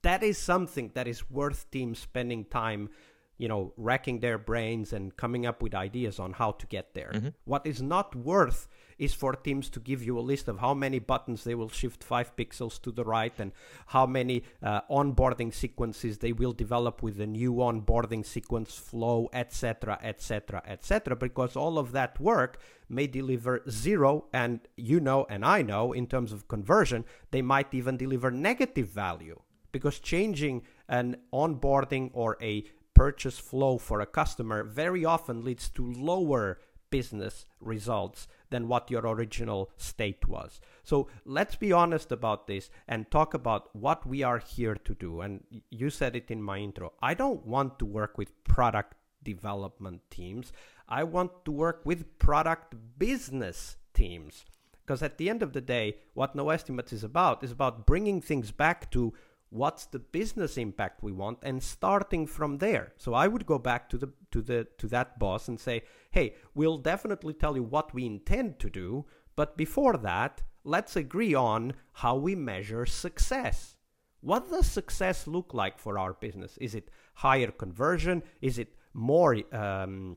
That 0.02 0.24
is 0.24 0.38
something 0.38 0.92
that 0.94 1.08
is 1.08 1.30
worth 1.30 1.70
teams 1.72 2.00
spending 2.00 2.46
time 2.46 2.90
you 3.38 3.48
know, 3.48 3.74
racking 3.76 4.20
their 4.20 4.38
brains 4.38 4.94
and 4.94 5.16
coming 5.18 5.46
up 5.46 5.62
with 5.62 5.76
ideas 5.76 6.20
on 6.20 6.34
how 6.34 6.52
to 6.52 6.66
get 6.68 6.94
there. 6.94 7.12
Mm-hmm. 7.14 7.28
What 7.44 7.66
is 7.68 7.82
not 7.82 8.16
worth 8.16 8.68
is 8.98 9.14
for 9.14 9.34
teams 9.34 9.70
to 9.70 9.80
give 9.80 10.04
you 10.04 10.18
a 10.18 10.22
list 10.22 10.48
of 10.48 10.60
how 10.60 10.74
many 10.74 11.00
buttons 11.00 11.44
they 11.44 11.56
will 11.56 11.70
shift 11.70 12.04
five 12.04 12.36
pixels 12.36 12.82
to 12.82 12.92
the 12.92 13.04
right 13.04 13.34
and 13.40 13.52
how 13.88 14.06
many 14.06 14.44
uh, 14.64 14.82
onboarding 14.90 15.54
sequences 15.54 16.20
they 16.20 16.32
will 16.32 16.54
develop 16.54 17.04
with 17.04 17.18
the 17.18 17.28
new 17.28 17.54
onboarding 17.56 18.26
sequence 18.26 18.76
flow, 18.76 19.30
etc., 19.34 20.00
etc., 20.02 20.62
etc. 20.66 21.16
Because 21.16 21.56
all 21.56 21.78
of 21.78 21.92
that 21.92 22.20
work 22.20 22.58
may 22.90 23.08
deliver 23.08 23.64
zero, 23.70 24.26
and 24.34 24.60
you 24.78 25.00
know, 25.00 25.26
and 25.30 25.44
I 25.44 25.62
know, 25.62 25.92
in 25.92 26.08
terms 26.08 26.32
of 26.32 26.48
conversion, 26.48 27.06
they 27.32 27.42
might 27.42 27.74
even 27.74 27.98
deliver 27.98 28.32
negative 28.32 28.90
value 28.90 29.42
because 29.72 30.00
changing 30.00 30.62
an 30.88 31.18
onboarding 31.34 32.10
or 32.14 32.38
a 32.42 32.64
purchase 32.94 33.38
flow 33.38 33.78
for 33.78 34.00
a 34.00 34.06
customer 34.06 34.64
very 34.64 35.04
often 35.04 35.44
leads 35.44 35.68
to 35.70 35.92
lower 35.92 36.60
business 36.96 37.46
results 37.60 38.28
than 38.52 38.70
what 38.70 38.90
your 38.90 39.06
original 39.16 39.70
state 39.76 40.28
was. 40.36 40.62
So 40.84 41.08
let's 41.38 41.58
be 41.66 41.74
honest 41.74 42.10
about 42.12 42.48
this 42.48 42.70
and 42.88 43.12
talk 43.12 43.34
about 43.34 43.76
what 43.76 44.06
we 44.06 44.24
are 44.24 44.38
here 44.38 44.76
to 44.88 44.94
do. 44.94 45.12
And 45.22 45.44
you 45.70 45.90
said 45.90 46.16
it 46.16 46.32
in 46.32 46.42
my 46.42 46.58
intro. 46.60 46.94
I 47.02 47.14
don't 47.14 47.46
want 47.46 47.80
to 47.80 47.86
work 47.86 48.18
with 48.18 48.32
product 48.46 48.94
development 49.24 50.02
teams, 50.10 50.54
I 50.88 51.04
want 51.04 51.32
to 51.46 51.52
work 51.52 51.82
with 51.84 52.18
product 52.20 52.76
business 52.98 53.78
teams. 53.94 54.46
Because 54.82 55.02
at 55.02 55.18
the 55.18 55.30
end 55.32 55.42
of 55.42 55.54
the 55.54 55.62
day, 55.62 55.98
what 56.14 56.36
No 56.36 56.52
Estimates 56.52 56.94
is 56.94 57.04
about 57.04 57.44
is 57.44 57.52
about 57.52 57.88
bringing 57.88 58.22
things 58.22 58.52
back 58.52 58.92
to 58.92 59.14
what's 59.50 59.86
the 59.86 60.00
business 60.00 60.58
impact 60.58 61.02
we 61.02 61.12
want 61.12 61.40
and 61.42 61.62
starting 61.64 62.28
from 62.28 62.58
there 62.58 62.92
so 62.98 63.14
i 63.14 63.28
would 63.28 63.46
go 63.46 63.58
back 63.58 63.88
to 63.90 63.98
the 63.98 64.10
to 64.32 64.42
the 64.42 64.68
to 64.78 64.88
that 64.88 65.18
boss 65.18 65.48
and 65.48 65.60
say 65.60 65.82
hey 66.16 66.34
we'll 66.54 66.78
definitely 66.78 67.34
tell 67.34 67.58
you 67.58 67.62
what 67.62 67.94
we 67.94 68.06
intend 68.06 68.58
to 68.58 68.70
do 68.70 69.06
but 69.36 69.58
before 69.58 69.98
that 69.98 70.42
let's 70.64 70.96
agree 70.96 71.34
on 71.36 71.74
how 72.02 72.16
we 72.16 72.34
measure 72.34 72.86
success 72.86 73.76
what 74.22 74.50
does 74.50 74.66
success 74.66 75.28
look 75.28 75.54
like 75.54 75.78
for 75.78 76.00
our 76.00 76.14
business 76.14 76.58
is 76.58 76.74
it 76.74 76.90
higher 77.16 77.52
conversion 77.52 78.24
is 78.42 78.58
it 78.58 78.74
more 78.94 79.36
um, 79.52 80.16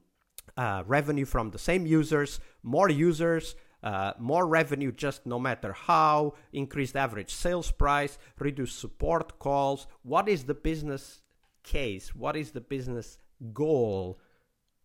uh, 0.56 0.84
revenue 0.86 1.24
from 1.24 1.50
the 1.50 1.58
same 1.58 1.84
users 1.84 2.38
more 2.62 2.88
users 2.88 3.56
uh, 3.82 4.12
more 4.18 4.46
revenue 4.46 4.90
just 4.90 5.24
no 5.24 5.38
matter 5.38 5.72
how, 5.72 6.34
increased 6.52 6.96
average 6.96 7.32
sales 7.32 7.70
price, 7.70 8.18
reduced 8.36 8.76
support 8.76 9.38
calls. 9.38 9.86
What 10.02 10.28
is 10.28 10.42
the 10.46 10.54
business 10.54 11.22
case? 11.62 12.12
What 12.12 12.36
is 12.36 12.50
the 12.50 12.60
business 12.60 13.18
goal 13.52 14.18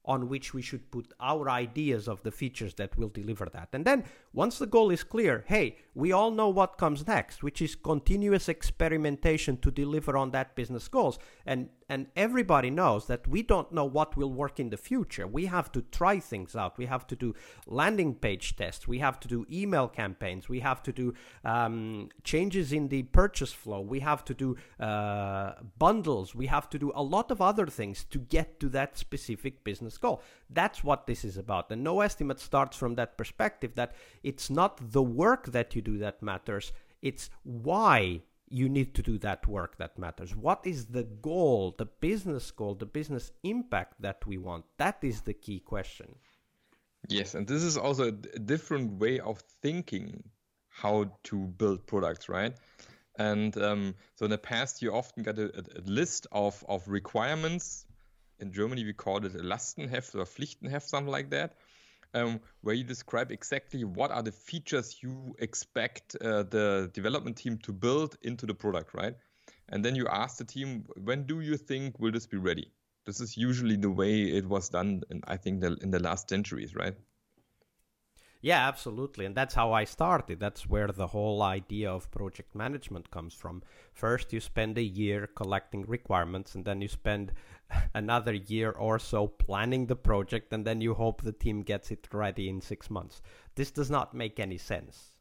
on 0.05 0.27
which 0.27 0.53
we 0.53 0.61
should 0.61 0.91
put 0.91 1.13
our 1.19 1.49
ideas 1.49 2.07
of 2.07 2.21
the 2.23 2.31
features 2.31 2.73
that 2.75 2.97
will 2.97 3.09
deliver 3.09 3.45
that. 3.53 3.69
And 3.73 3.85
then 3.85 4.03
once 4.33 4.59
the 4.59 4.67
goal 4.67 4.91
is 4.91 5.03
clear, 5.03 5.45
hey, 5.47 5.77
we 5.95 6.11
all 6.11 6.31
know 6.31 6.49
what 6.49 6.77
comes 6.77 7.07
next, 7.07 7.41
which 7.41 7.61
is 7.61 7.75
continuous 7.75 8.49
experimentation 8.49 9.57
to 9.57 9.71
deliver 9.71 10.17
on 10.17 10.31
that 10.31 10.55
business 10.55 10.87
goals. 10.87 11.19
And 11.45 11.69
and 11.93 12.07
everybody 12.15 12.71
knows 12.71 13.05
that 13.05 13.27
we 13.27 13.43
don't 13.43 13.71
know 13.71 13.85
what 13.85 14.17
will 14.17 14.31
work 14.31 14.59
in 14.59 14.71
the 14.71 14.77
future. 14.77 15.27
We 15.27 15.45
have 15.45 15.71
to 15.73 15.81
try 15.99 16.17
things 16.17 16.55
out. 16.55 16.75
We 16.75 16.87
have 16.87 17.05
to 17.11 17.15
do 17.15 17.35
landing 17.67 18.15
page 18.15 18.55
tests. 18.55 18.87
We 18.87 18.97
have 18.97 19.19
to 19.19 19.27
do 19.27 19.45
email 19.51 19.87
campaigns. 19.87 20.49
We 20.49 20.61
have 20.61 20.81
to 20.83 20.91
do 20.91 21.13
um, 21.45 22.09
changes 22.23 22.73
in 22.73 22.87
the 22.87 23.03
purchase 23.03 23.53
flow. 23.53 23.81
We 23.81 23.99
have 23.99 24.25
to 24.25 24.33
do 24.33 24.57
uh, 24.79 25.51
bundles. 25.77 26.33
We 26.33 26.47
have 26.47 26.67
to 26.71 26.79
do 26.79 26.91
a 26.95 27.03
lot 27.03 27.29
of 27.29 27.41
other 27.41 27.67
things 27.67 28.05
to 28.05 28.17
get 28.17 28.59
to 28.61 28.69
that 28.69 28.97
specific 28.97 29.63
business 29.63 29.99
goal. 29.99 30.23
That's 30.49 30.83
what 30.83 31.05
this 31.05 31.23
is 31.23 31.37
about. 31.37 31.71
And 31.71 31.83
no 31.83 32.01
estimate 32.01 32.39
starts 32.39 32.75
from 32.75 32.95
that 32.95 33.19
perspective 33.19 33.75
that 33.75 33.93
it's 34.23 34.49
not 34.49 34.91
the 34.91 35.03
work 35.03 35.51
that 35.51 35.75
you 35.75 35.83
do 35.83 35.99
that 35.99 36.23
matters, 36.23 36.73
it's 37.03 37.29
why 37.43 38.21
you 38.53 38.69
need 38.69 38.93
to 38.93 39.01
do 39.01 39.17
that 39.17 39.47
work 39.47 39.77
that 39.79 39.97
matters. 39.97 40.35
What 40.35 40.61
is 40.67 40.85
the 40.85 41.03
goal, 41.03 41.73
the 41.75 41.87
business 41.87 42.51
goal, 42.51 42.75
the 42.75 42.85
business 42.85 43.31
impact 43.41 43.99
that 43.99 44.23
we 44.27 44.37
want? 44.37 44.65
That 44.77 44.99
is 45.01 45.21
the 45.21 45.33
key 45.33 45.59
question. 45.59 46.13
Yes, 47.09 47.33
and 47.33 47.47
this 47.47 47.63
is 47.63 47.77
also 47.77 48.09
a 48.09 48.11
different 48.11 48.99
way 48.99 49.19
of 49.19 49.39
thinking 49.63 50.23
how 50.69 51.11
to 51.23 51.47
build 51.47 51.87
products, 51.87 52.29
right? 52.29 52.53
And 53.17 53.57
um, 53.57 53.95
so 54.15 54.25
in 54.25 54.31
the 54.31 54.37
past, 54.37 54.83
you 54.83 54.93
often 54.93 55.23
get 55.23 55.39
a, 55.39 55.45
a, 55.57 55.81
list 55.85 56.27
of, 56.31 56.63
of 56.69 56.87
requirements. 56.87 57.87
In 58.39 58.53
Germany, 58.53 58.85
we 58.85 58.93
call 58.93 59.25
it 59.25 59.33
a 59.33 59.39
Lastenheft 59.39 60.13
or 60.13 60.25
Pflichtenheft, 60.25 60.83
something 60.83 61.11
like 61.11 61.31
that 61.31 61.55
um, 62.13 62.39
where 62.61 62.75
you 62.75 62.83
describe 62.83 63.31
exactly 63.31 63.83
what 63.83 64.11
are 64.11 64.23
the 64.23 64.31
features 64.31 64.97
you 65.01 65.35
expect 65.39 66.15
uh, 66.21 66.43
the 66.43 66.89
development 66.93 67.37
team 67.37 67.57
to 67.59 67.73
build 67.73 68.17
into 68.21 68.45
the 68.45 68.53
product, 68.53 68.93
right? 68.93 69.15
And 69.69 69.83
then 69.83 69.95
you 69.95 70.07
ask 70.07 70.37
the 70.37 70.45
team, 70.45 70.85
when 71.03 71.25
do 71.25 71.41
you 71.41 71.57
think 71.57 71.99
will 71.99 72.11
this 72.11 72.27
be 72.27 72.37
ready? 72.37 72.71
This 73.05 73.19
is 73.19 73.35
usually 73.35 73.75
the 73.75 73.89
way 73.89 74.23
it 74.23 74.47
was 74.47 74.69
done, 74.69 75.01
in, 75.09 75.21
I 75.27 75.37
think, 75.37 75.61
the, 75.61 75.77
in 75.81 75.91
the 75.91 75.99
last 75.99 76.29
centuries, 76.29 76.75
right? 76.75 76.95
Yeah, 78.43 78.67
absolutely. 78.67 79.25
And 79.25 79.33
that's 79.33 79.55
how 79.55 79.71
I 79.71 79.85
started. 79.85 80.37
That's 80.41 80.67
where 80.67 80.89
the 80.89 81.07
whole 81.07 81.41
idea 81.41 81.89
of 81.89 82.11
project 82.11 82.53
management 82.53 83.09
comes 83.09 83.33
from. 83.33 83.63
First, 83.93 84.33
you 84.33 84.41
spend 84.41 84.77
a 84.77 84.83
year 84.83 85.27
collecting 85.27 85.83
requirements, 85.83 86.53
and 86.53 86.65
then 86.65 86.81
you 86.81 86.89
spend 86.89 87.31
another 87.93 88.33
year 88.33 88.71
or 88.71 88.99
so 88.99 89.27
planning 89.27 89.85
the 89.85 89.95
project, 89.95 90.51
and 90.51 90.65
then 90.65 90.81
you 90.81 90.93
hope 90.93 91.21
the 91.21 91.31
team 91.31 91.61
gets 91.61 91.89
it 91.89 92.05
ready 92.11 92.49
in 92.49 92.59
six 92.59 92.89
months. 92.89 93.21
This 93.55 93.71
does 93.71 93.89
not 93.89 94.13
make 94.13 94.41
any 94.41 94.57
sense. 94.57 95.11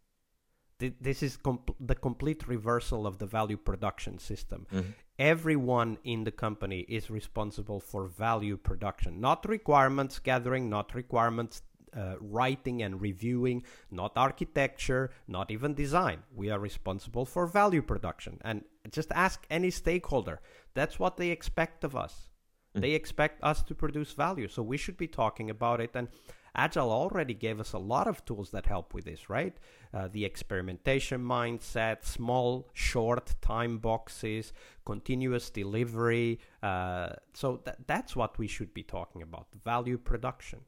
This 0.79 1.23
is 1.23 1.37
comp- 1.37 1.77
the 1.79 1.95
complete 1.95 2.49
reversal 2.49 3.07
of 3.07 3.19
the 3.19 3.27
value 3.27 3.57
production 3.57 4.19
system. 4.19 4.67
Mm-hmm. 4.75 4.91
Everyone 5.21 5.97
in 6.03 6.25
the 6.25 6.33
company 6.33 6.81
is 6.89 7.09
responsible 7.09 7.79
for 7.79 8.07
value 8.07 8.57
production, 8.57 9.21
not 9.21 9.49
requirements 9.49 10.19
gathering, 10.19 10.69
not 10.69 10.93
requirements 10.93 11.63
uh, 11.97 12.15
writing 12.21 12.83
and 12.83 13.01
reviewing, 13.01 13.63
not 13.91 14.13
architecture, 14.17 15.11
not 15.29 15.51
even 15.51 15.75
design. 15.75 16.23
We 16.35 16.51
are 16.51 16.59
responsible 16.59 17.25
for 17.25 17.47
value 17.47 17.83
production. 17.83 18.39
And 18.43 18.65
just 18.91 19.13
ask 19.13 19.45
any 19.51 19.71
stakeholder. 19.71 20.41
That's 20.75 20.99
what 20.99 21.17
they 21.17 21.31
expect 21.31 21.85
of 21.85 21.95
us. 21.95 22.31
Mm. 22.77 22.81
They 22.81 22.93
expect 22.93 23.43
us 23.43 23.63
to 23.65 23.75
produce 23.75 24.13
value. 24.13 24.49
So 24.49 24.63
we 24.63 24.77
should 24.77 24.97
be 24.97 25.09
talking 25.09 25.51
about 25.51 25.81
it. 25.81 25.91
And 25.95 26.09
Agile 26.55 26.91
already 26.91 27.35
gave 27.35 27.61
us 27.61 27.73
a 27.73 27.79
lot 27.79 28.07
of 28.07 28.25
tools 28.25 28.51
that 28.51 28.67
help 28.67 28.93
with 28.93 29.05
this, 29.05 29.31
right? 29.31 29.57
Uh, 29.95 30.09
the 30.09 30.25
experimentation 30.25 31.23
mindset, 31.23 32.05
small, 32.05 32.69
short 32.75 33.35
time 33.41 33.79
boxes, 33.79 34.53
continuous 34.85 35.49
delivery. 35.49 36.41
Uh, 36.63 37.11
so 37.33 37.57
th- 37.57 37.77
that's 37.87 38.15
what 38.15 38.39
we 38.39 38.47
should 38.47 38.75
be 38.75 38.83
talking 38.83 39.23
about 39.23 39.47
value 39.65 39.97
production. 39.97 40.61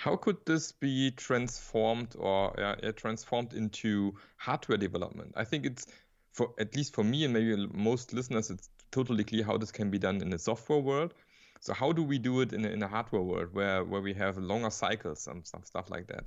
How 0.00 0.16
could 0.16 0.38
this 0.46 0.72
be 0.72 1.10
transformed 1.10 2.16
or 2.18 2.58
uh, 2.58 2.92
transformed 2.92 3.52
into 3.52 4.14
hardware 4.38 4.78
development? 4.78 5.34
I 5.36 5.44
think 5.44 5.66
it's 5.66 5.86
for 6.32 6.54
at 6.58 6.74
least 6.74 6.94
for 6.94 7.04
me 7.04 7.24
and 7.24 7.34
maybe 7.34 7.68
most 7.74 8.14
listeners, 8.14 8.48
it's 8.48 8.70
totally 8.90 9.24
clear 9.24 9.44
how 9.44 9.58
this 9.58 9.70
can 9.70 9.90
be 9.90 9.98
done 9.98 10.22
in 10.22 10.30
the 10.30 10.38
software 10.38 10.78
world. 10.78 11.12
So 11.60 11.74
how 11.74 11.92
do 11.92 12.02
we 12.02 12.18
do 12.18 12.40
it 12.40 12.54
in 12.54 12.64
a, 12.64 12.68
in 12.68 12.82
a 12.82 12.88
hardware 12.88 13.20
world 13.20 13.48
where 13.52 13.84
where 13.84 14.00
we 14.00 14.14
have 14.14 14.38
longer 14.38 14.70
cycles 14.70 15.26
and 15.26 15.46
some 15.46 15.64
stuff 15.64 15.90
like 15.90 16.06
that? 16.06 16.26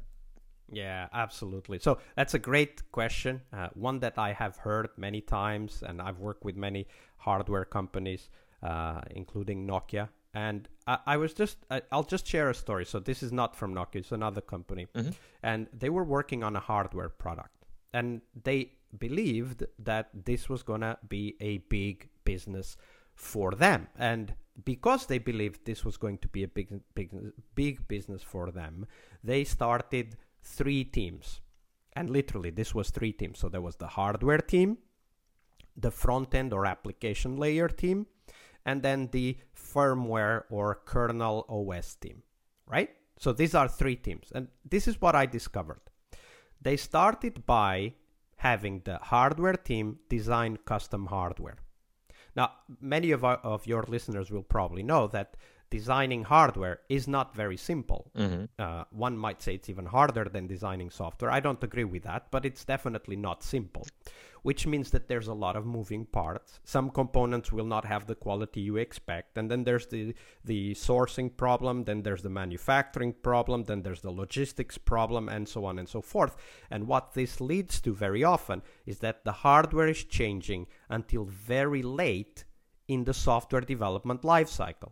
Yeah, 0.71 1.07
absolutely. 1.11 1.79
So 1.79 1.97
that's 2.15 2.35
a 2.35 2.39
great 2.39 2.91
question. 2.91 3.41
Uh, 3.51 3.69
one 3.73 3.99
that 4.01 4.19
I 4.19 4.33
have 4.33 4.57
heard 4.57 4.89
many 4.97 5.21
times, 5.21 5.83
and 5.87 5.99
I've 5.99 6.19
worked 6.19 6.45
with 6.45 6.55
many 6.55 6.87
hardware 7.17 7.65
companies, 7.65 8.29
uh, 8.61 9.01
including 9.09 9.67
Nokia. 9.67 10.09
And 10.33 10.67
I, 10.87 10.97
I 11.05 11.17
was 11.17 11.33
just, 11.33 11.57
I, 11.69 11.81
will 11.91 12.03
just 12.03 12.25
share 12.27 12.49
a 12.49 12.55
story. 12.55 12.85
So 12.85 12.99
this 12.99 13.21
is 13.21 13.31
not 13.31 13.55
from 13.55 13.73
Nokia; 13.75 13.97
it's 13.97 14.11
another 14.11 14.41
company, 14.41 14.87
mm-hmm. 14.95 15.11
and 15.43 15.67
they 15.71 15.89
were 15.89 16.03
working 16.03 16.43
on 16.43 16.55
a 16.55 16.59
hardware 16.59 17.09
product, 17.09 17.65
and 17.93 18.21
they 18.43 18.71
believed 18.97 19.65
that 19.79 20.09
this 20.25 20.49
was 20.49 20.63
gonna 20.63 20.97
be 21.07 21.35
a 21.39 21.59
big 21.69 22.09
business 22.23 22.77
for 23.15 23.51
them. 23.51 23.87
And 23.97 24.33
because 24.65 25.05
they 25.05 25.17
believed 25.17 25.65
this 25.65 25.83
was 25.83 25.97
going 25.97 26.19
to 26.19 26.27
be 26.27 26.43
a 26.43 26.47
big, 26.47 26.69
big, 26.93 27.11
big 27.55 27.87
business 27.87 28.21
for 28.21 28.51
them, 28.51 28.85
they 29.23 29.43
started 29.43 30.17
three 30.41 30.83
teams. 30.83 31.41
And 31.93 32.09
literally, 32.09 32.49
this 32.49 32.73
was 32.73 32.89
three 32.89 33.11
teams. 33.11 33.39
So 33.39 33.49
there 33.49 33.61
was 33.61 33.75
the 33.75 33.87
hardware 33.87 34.39
team, 34.39 34.77
the 35.77 35.91
front 35.91 36.33
end 36.33 36.53
or 36.53 36.65
application 36.65 37.37
layer 37.37 37.67
team, 37.67 38.07
and 38.65 38.81
then 38.81 39.09
the 39.11 39.37
firmware 39.55 40.43
or 40.49 40.81
kernel 40.85 41.45
OS 41.49 41.95
team, 41.95 42.23
right? 42.67 42.89
So 43.17 43.31
these 43.33 43.55
are 43.55 43.67
three 43.67 43.95
teams. 43.95 44.31
And 44.33 44.47
this 44.69 44.87
is 44.87 44.99
what 45.01 45.15
I 45.15 45.25
discovered. 45.25 45.81
They 46.61 46.77
started 46.77 47.45
by 47.45 47.93
having 48.37 48.81
the 48.85 48.97
hardware 48.97 49.53
team 49.53 49.99
design 50.09 50.57
custom 50.65 51.07
hardware. 51.07 51.57
Now, 52.35 52.51
many 52.81 53.11
of, 53.11 53.23
our, 53.23 53.37
of 53.37 53.67
your 53.67 53.83
listeners 53.87 54.31
will 54.31 54.43
probably 54.43 54.83
know 54.83 55.07
that 55.07 55.37
designing 55.79 56.23
hardware 56.23 56.77
is 56.87 57.07
not 57.07 57.35
very 57.35 57.57
simple. 57.57 58.01
Mm-hmm. 58.15 58.43
Uh, 58.59 58.83
one 58.91 59.17
might 59.17 59.41
say 59.41 59.55
it's 59.55 59.69
even 59.69 59.87
harder 59.87 60.25
than 60.25 60.45
designing 60.45 60.89
software. 60.91 61.31
I 61.31 61.39
don't 61.39 61.63
agree 61.63 61.87
with 61.93 62.03
that, 62.03 62.23
but 62.29 62.45
it's 62.45 62.63
definitely 62.63 63.15
not 63.15 63.43
simple 63.43 63.85
which 64.43 64.67
means 64.67 64.91
that 64.91 65.07
there's 65.07 65.29
a 65.29 65.33
lot 65.33 65.55
of 65.55 65.65
moving 65.65 66.05
parts. 66.05 66.59
Some 66.65 66.89
components 66.89 67.51
will 67.51 67.65
not 67.65 67.85
have 67.85 68.05
the 68.05 68.15
quality 68.15 68.59
you 68.59 68.75
expect, 68.75 69.37
and 69.37 69.49
then 69.49 69.63
there's 69.63 69.87
the 69.87 70.13
the 70.43 70.73
sourcing 70.73 71.29
problem, 71.43 71.85
then 71.85 72.03
there's 72.03 72.21
the 72.21 72.29
manufacturing 72.29 73.13
problem, 73.13 73.63
then 73.63 73.81
there's 73.83 74.01
the 74.01 74.11
logistics 74.11 74.77
problem, 74.77 75.29
and 75.29 75.47
so 75.47 75.65
on 75.65 75.79
and 75.79 75.89
so 75.89 76.01
forth. 76.01 76.35
And 76.69 76.87
what 76.87 77.13
this 77.13 77.39
leads 77.39 77.81
to 77.81 77.93
very 77.95 78.23
often 78.23 78.61
is 78.85 78.99
that 78.99 79.23
the 79.23 79.37
hardware 79.45 79.87
is 79.87 80.03
changing 80.03 80.67
until 80.89 81.23
very 81.23 81.81
late 81.81 82.43
in 82.87 83.05
the 83.05 83.13
software 83.13 83.61
development 83.61 84.23
lifecycle. 84.23 84.91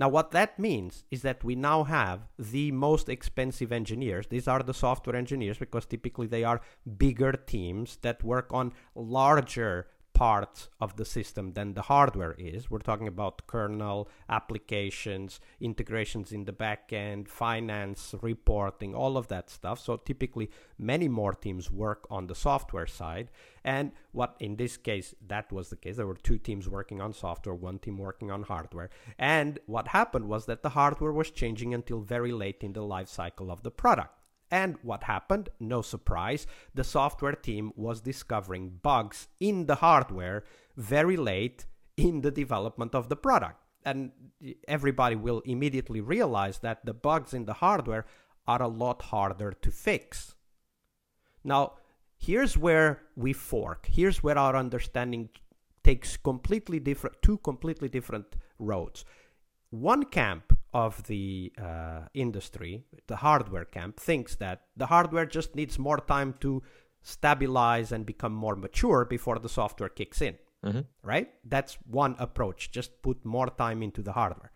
Now, 0.00 0.08
what 0.08 0.30
that 0.30 0.58
means 0.58 1.04
is 1.10 1.20
that 1.22 1.44
we 1.44 1.54
now 1.54 1.84
have 1.84 2.20
the 2.38 2.72
most 2.72 3.10
expensive 3.10 3.70
engineers. 3.70 4.28
These 4.28 4.48
are 4.48 4.62
the 4.62 4.72
software 4.72 5.14
engineers 5.14 5.58
because 5.58 5.84
typically 5.84 6.26
they 6.26 6.42
are 6.42 6.62
bigger 6.96 7.32
teams 7.32 7.98
that 8.00 8.24
work 8.24 8.48
on 8.50 8.72
larger 8.94 9.88
parts 10.20 10.68
of 10.82 10.96
the 10.96 11.04
system 11.06 11.54
than 11.54 11.72
the 11.72 11.80
hardware 11.80 12.34
is. 12.36 12.70
We're 12.70 12.80
talking 12.90 13.08
about 13.08 13.46
kernel, 13.46 14.06
applications, 14.28 15.40
integrations 15.62 16.30
in 16.30 16.44
the 16.44 16.52
backend, 16.52 17.26
finance, 17.26 18.14
reporting, 18.20 18.94
all 18.94 19.16
of 19.16 19.28
that 19.28 19.48
stuff. 19.48 19.80
So 19.80 19.96
typically, 19.96 20.50
many 20.76 21.08
more 21.08 21.32
teams 21.32 21.70
work 21.70 22.06
on 22.10 22.26
the 22.26 22.34
software 22.34 22.86
side. 22.86 23.30
And 23.64 23.92
what 24.12 24.36
in 24.40 24.56
this 24.56 24.76
case, 24.76 25.14
that 25.26 25.50
was 25.50 25.70
the 25.70 25.76
case. 25.76 25.96
There 25.96 26.06
were 26.06 26.26
two 26.28 26.36
teams 26.36 26.68
working 26.68 27.00
on 27.00 27.14
software, 27.14 27.54
one 27.54 27.78
team 27.78 27.96
working 27.96 28.30
on 28.30 28.42
hardware. 28.42 28.90
And 29.18 29.58
what 29.64 29.88
happened 29.88 30.28
was 30.28 30.44
that 30.44 30.62
the 30.62 30.76
hardware 30.80 31.12
was 31.12 31.30
changing 31.30 31.72
until 31.72 32.00
very 32.00 32.32
late 32.32 32.62
in 32.62 32.74
the 32.74 32.82
life 32.82 33.08
cycle 33.08 33.50
of 33.50 33.62
the 33.62 33.70
product. 33.70 34.19
And 34.50 34.76
what 34.82 35.04
happened? 35.04 35.48
No 35.60 35.80
surprise, 35.82 36.46
the 36.74 36.84
software 36.84 37.34
team 37.34 37.72
was 37.76 38.00
discovering 38.00 38.80
bugs 38.82 39.28
in 39.38 39.66
the 39.66 39.76
hardware 39.76 40.44
very 40.76 41.16
late 41.16 41.66
in 41.96 42.22
the 42.22 42.30
development 42.30 42.94
of 42.94 43.08
the 43.08 43.16
product. 43.16 43.60
And 43.84 44.10
everybody 44.66 45.16
will 45.16 45.40
immediately 45.44 46.00
realize 46.00 46.58
that 46.58 46.84
the 46.84 46.94
bugs 46.94 47.32
in 47.32 47.44
the 47.44 47.54
hardware 47.54 48.06
are 48.46 48.62
a 48.62 48.68
lot 48.68 49.02
harder 49.02 49.52
to 49.52 49.70
fix. 49.70 50.34
Now, 51.44 51.74
here's 52.18 52.58
where 52.58 53.02
we 53.16 53.32
fork. 53.32 53.88
Here's 53.90 54.22
where 54.22 54.36
our 54.36 54.56
understanding 54.56 55.30
takes 55.82 56.16
completely 56.16 56.78
different 56.78 57.16
two 57.22 57.38
completely 57.38 57.88
different 57.88 58.36
roads. 58.58 59.04
One 59.70 60.04
camp 60.04 60.58
of 60.72 61.02
the 61.04 61.52
uh, 61.60 62.00
industry, 62.14 62.84
the 63.06 63.16
hardware 63.16 63.64
camp, 63.64 63.98
thinks 63.98 64.36
that 64.36 64.62
the 64.76 64.86
hardware 64.86 65.26
just 65.26 65.54
needs 65.54 65.78
more 65.78 65.98
time 65.98 66.34
to 66.40 66.62
stabilize 67.02 67.92
and 67.92 68.06
become 68.06 68.32
more 68.32 68.56
mature 68.56 69.04
before 69.04 69.38
the 69.38 69.48
software 69.48 69.88
kicks 69.88 70.20
in. 70.20 70.36
Mm-hmm. 70.64 70.80
Right? 71.02 71.30
That's 71.44 71.78
one 71.86 72.16
approach. 72.18 72.70
Just 72.70 73.02
put 73.02 73.24
more 73.24 73.48
time 73.48 73.82
into 73.82 74.02
the 74.02 74.12
hardware. 74.12 74.52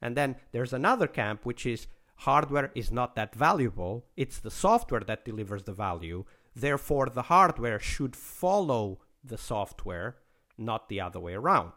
And 0.00 0.16
then 0.16 0.36
there's 0.52 0.72
another 0.72 1.06
camp, 1.06 1.44
which 1.44 1.66
is 1.66 1.86
hardware 2.16 2.72
is 2.74 2.90
not 2.90 3.14
that 3.16 3.34
valuable. 3.34 4.06
It's 4.16 4.38
the 4.38 4.50
software 4.50 5.02
that 5.02 5.24
delivers 5.24 5.64
the 5.64 5.72
value. 5.72 6.24
Therefore, 6.56 7.06
the 7.06 7.22
hardware 7.22 7.78
should 7.78 8.16
follow 8.16 9.00
the 9.22 9.38
software, 9.38 10.16
not 10.58 10.88
the 10.88 11.00
other 11.00 11.20
way 11.20 11.34
around 11.34 11.72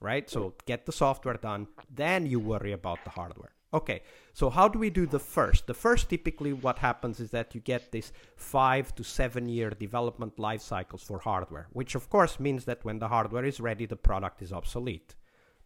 right? 0.00 0.28
So 0.28 0.54
get 0.66 0.86
the 0.86 0.92
software 0.92 1.34
done, 1.34 1.68
then 1.94 2.26
you 2.26 2.40
worry 2.40 2.72
about 2.72 3.04
the 3.04 3.10
hardware. 3.10 3.52
Okay, 3.72 4.02
so 4.32 4.50
how 4.50 4.66
do 4.66 4.80
we 4.80 4.90
do 4.90 5.06
the 5.06 5.20
first? 5.20 5.68
The 5.68 5.74
first, 5.74 6.08
typically, 6.08 6.52
what 6.52 6.80
happens 6.80 7.20
is 7.20 7.30
that 7.30 7.54
you 7.54 7.60
get 7.60 7.92
this 7.92 8.12
five 8.34 8.92
to 8.96 9.04
seven 9.04 9.48
year 9.48 9.70
development 9.70 10.40
life 10.40 10.60
cycles 10.60 11.04
for 11.04 11.20
hardware, 11.20 11.68
which 11.72 11.94
of 11.94 12.10
course 12.10 12.40
means 12.40 12.64
that 12.64 12.84
when 12.84 12.98
the 12.98 13.08
hardware 13.08 13.44
is 13.44 13.60
ready, 13.60 13.86
the 13.86 13.94
product 13.94 14.42
is 14.42 14.52
obsolete. 14.52 15.14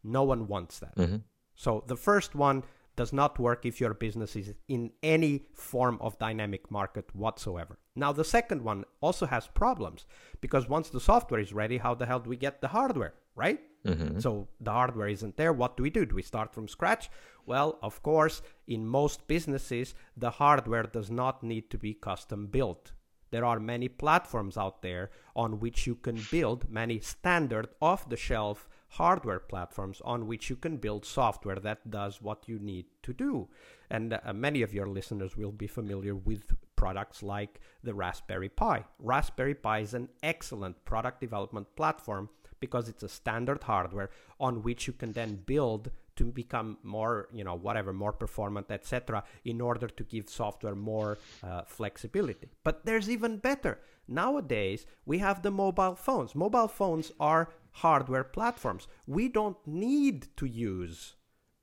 No 0.02 0.22
one 0.22 0.46
wants 0.48 0.80
that. 0.80 0.94
Mm-hmm. 0.96 1.16
So 1.54 1.82
the 1.86 1.96
first 1.96 2.34
one 2.34 2.64
does 2.96 3.12
not 3.12 3.38
work 3.38 3.66
if 3.66 3.80
your 3.80 3.94
business 3.94 4.36
is 4.36 4.54
in 4.68 4.92
any 5.02 5.46
form 5.54 5.98
of 6.00 6.18
dynamic 6.18 6.70
market 6.70 7.14
whatsoever. 7.14 7.78
Now, 7.96 8.12
the 8.12 8.24
second 8.24 8.62
one 8.62 8.84
also 9.00 9.26
has 9.26 9.46
problems 9.46 10.06
because 10.40 10.68
once 10.68 10.90
the 10.90 11.00
software 11.00 11.40
is 11.40 11.52
ready, 11.52 11.78
how 11.78 11.94
the 11.94 12.06
hell 12.06 12.20
do 12.20 12.30
we 12.30 12.36
get 12.36 12.60
the 12.60 12.68
hardware, 12.68 13.14
right? 13.34 13.60
Mm-hmm. 13.86 14.18
So 14.18 14.48
the 14.60 14.72
hardware 14.72 15.08
isn't 15.08 15.36
there. 15.36 15.52
What 15.52 15.76
do 15.76 15.82
we 15.82 15.90
do? 15.90 16.06
Do 16.06 16.14
we 16.14 16.22
start 16.22 16.54
from 16.54 16.68
scratch? 16.68 17.10
Well, 17.46 17.78
of 17.82 18.02
course, 18.02 18.42
in 18.66 18.86
most 18.86 19.26
businesses, 19.26 19.94
the 20.16 20.30
hardware 20.30 20.84
does 20.84 21.10
not 21.10 21.42
need 21.42 21.70
to 21.70 21.78
be 21.78 21.94
custom 21.94 22.46
built. 22.46 22.92
There 23.30 23.44
are 23.44 23.60
many 23.60 23.88
platforms 23.88 24.56
out 24.56 24.80
there 24.80 25.10
on 25.34 25.58
which 25.60 25.86
you 25.86 25.96
can 25.96 26.24
build 26.30 26.70
many 26.70 27.00
standard 27.00 27.68
off 27.82 28.08
the 28.08 28.16
shelf 28.16 28.68
hardware 28.94 29.40
platforms 29.40 30.00
on 30.04 30.26
which 30.28 30.48
you 30.48 30.56
can 30.56 30.76
build 30.76 31.04
software 31.04 31.56
that 31.56 31.90
does 31.90 32.22
what 32.22 32.48
you 32.48 32.58
need 32.60 32.86
to 33.02 33.12
do. 33.12 33.48
And 33.90 34.12
uh, 34.12 34.32
many 34.32 34.62
of 34.62 34.72
your 34.72 34.86
listeners 34.86 35.36
will 35.36 35.50
be 35.50 35.66
familiar 35.66 36.14
with 36.14 36.54
products 36.76 37.22
like 37.22 37.60
the 37.82 37.92
Raspberry 37.92 38.48
Pi. 38.48 38.84
Raspberry 39.00 39.54
Pi 39.54 39.80
is 39.80 39.94
an 39.94 40.08
excellent 40.22 40.84
product 40.84 41.20
development 41.20 41.66
platform 41.74 42.28
because 42.60 42.88
it's 42.88 43.02
a 43.02 43.08
standard 43.08 43.64
hardware 43.64 44.10
on 44.38 44.62
which 44.62 44.86
you 44.86 44.92
can 44.92 45.12
then 45.12 45.42
build 45.44 45.90
to 46.16 46.26
become 46.26 46.78
more 46.84 47.28
you 47.32 47.42
know 47.42 47.56
whatever 47.56 47.92
more 47.92 48.12
performant 48.12 48.70
etc 48.70 49.24
in 49.44 49.60
order 49.60 49.88
to 49.88 50.04
give 50.04 50.28
software 50.28 50.76
more 50.76 51.18
uh, 51.42 51.62
flexibility 51.62 52.48
but 52.62 52.86
there's 52.86 53.10
even 53.10 53.36
better 53.38 53.80
nowadays 54.06 54.86
we 55.04 55.18
have 55.18 55.42
the 55.42 55.50
mobile 55.50 55.96
phones 55.96 56.34
mobile 56.34 56.68
phones 56.68 57.10
are 57.18 57.48
hardware 57.74 58.24
platforms 58.24 58.86
we 59.06 59.28
don't 59.28 59.56
need 59.66 60.28
to 60.36 60.46
use 60.46 61.14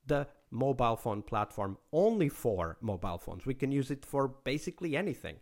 the 0.06 0.26
mobile 0.50 0.96
phone 0.96 1.22
platform 1.22 1.78
only 1.92 2.28
for 2.28 2.76
mobile 2.80 3.18
phones 3.18 3.46
we 3.46 3.54
can 3.54 3.72
use 3.72 3.90
it 3.90 4.04
for 4.04 4.28
basically 4.44 4.96
anything 4.96 5.36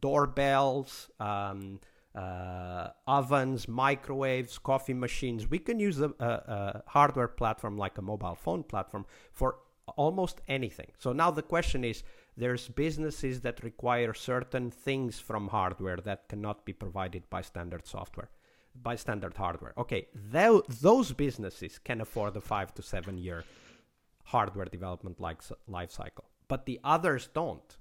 doorbells 0.00 1.10
um, 1.20 1.78
uh, 2.16 2.88
ovens, 3.06 3.68
microwaves, 3.68 4.56
coffee 4.56 4.94
machines. 4.94 5.50
We 5.50 5.58
can 5.58 5.78
use 5.78 6.00
a, 6.00 6.10
a, 6.18 6.26
a, 6.26 6.82
hardware 6.86 7.28
platform 7.28 7.76
like 7.76 7.98
a 7.98 8.02
mobile 8.02 8.34
phone 8.34 8.62
platform 8.62 9.04
for 9.32 9.58
almost 9.96 10.40
anything. 10.48 10.90
So 10.98 11.12
now 11.12 11.30
the 11.30 11.42
question 11.42 11.84
is 11.84 12.02
there's 12.36 12.68
businesses 12.68 13.40
that 13.42 13.62
require 13.62 14.14
certain 14.14 14.70
things 14.70 15.18
from 15.18 15.48
hardware 15.48 15.98
that 15.98 16.28
cannot 16.28 16.64
be 16.64 16.72
provided 16.72 17.28
by 17.30 17.42
standard 17.42 17.86
software, 17.86 18.30
by 18.82 18.96
standard 18.96 19.36
hardware. 19.36 19.72
Okay, 19.78 20.08
th- 20.32 20.62
those 20.80 21.12
businesses 21.12 21.78
can 21.78 22.00
afford 22.00 22.34
the 22.34 22.40
five 22.40 22.74
to 22.74 22.82
seven 22.82 23.18
year 23.18 23.44
hardware 24.24 24.66
development 24.66 25.20
life 25.20 25.90
cycle, 25.90 26.24
but 26.48 26.66
the 26.66 26.80
others 26.82 27.28
don't 27.32 27.76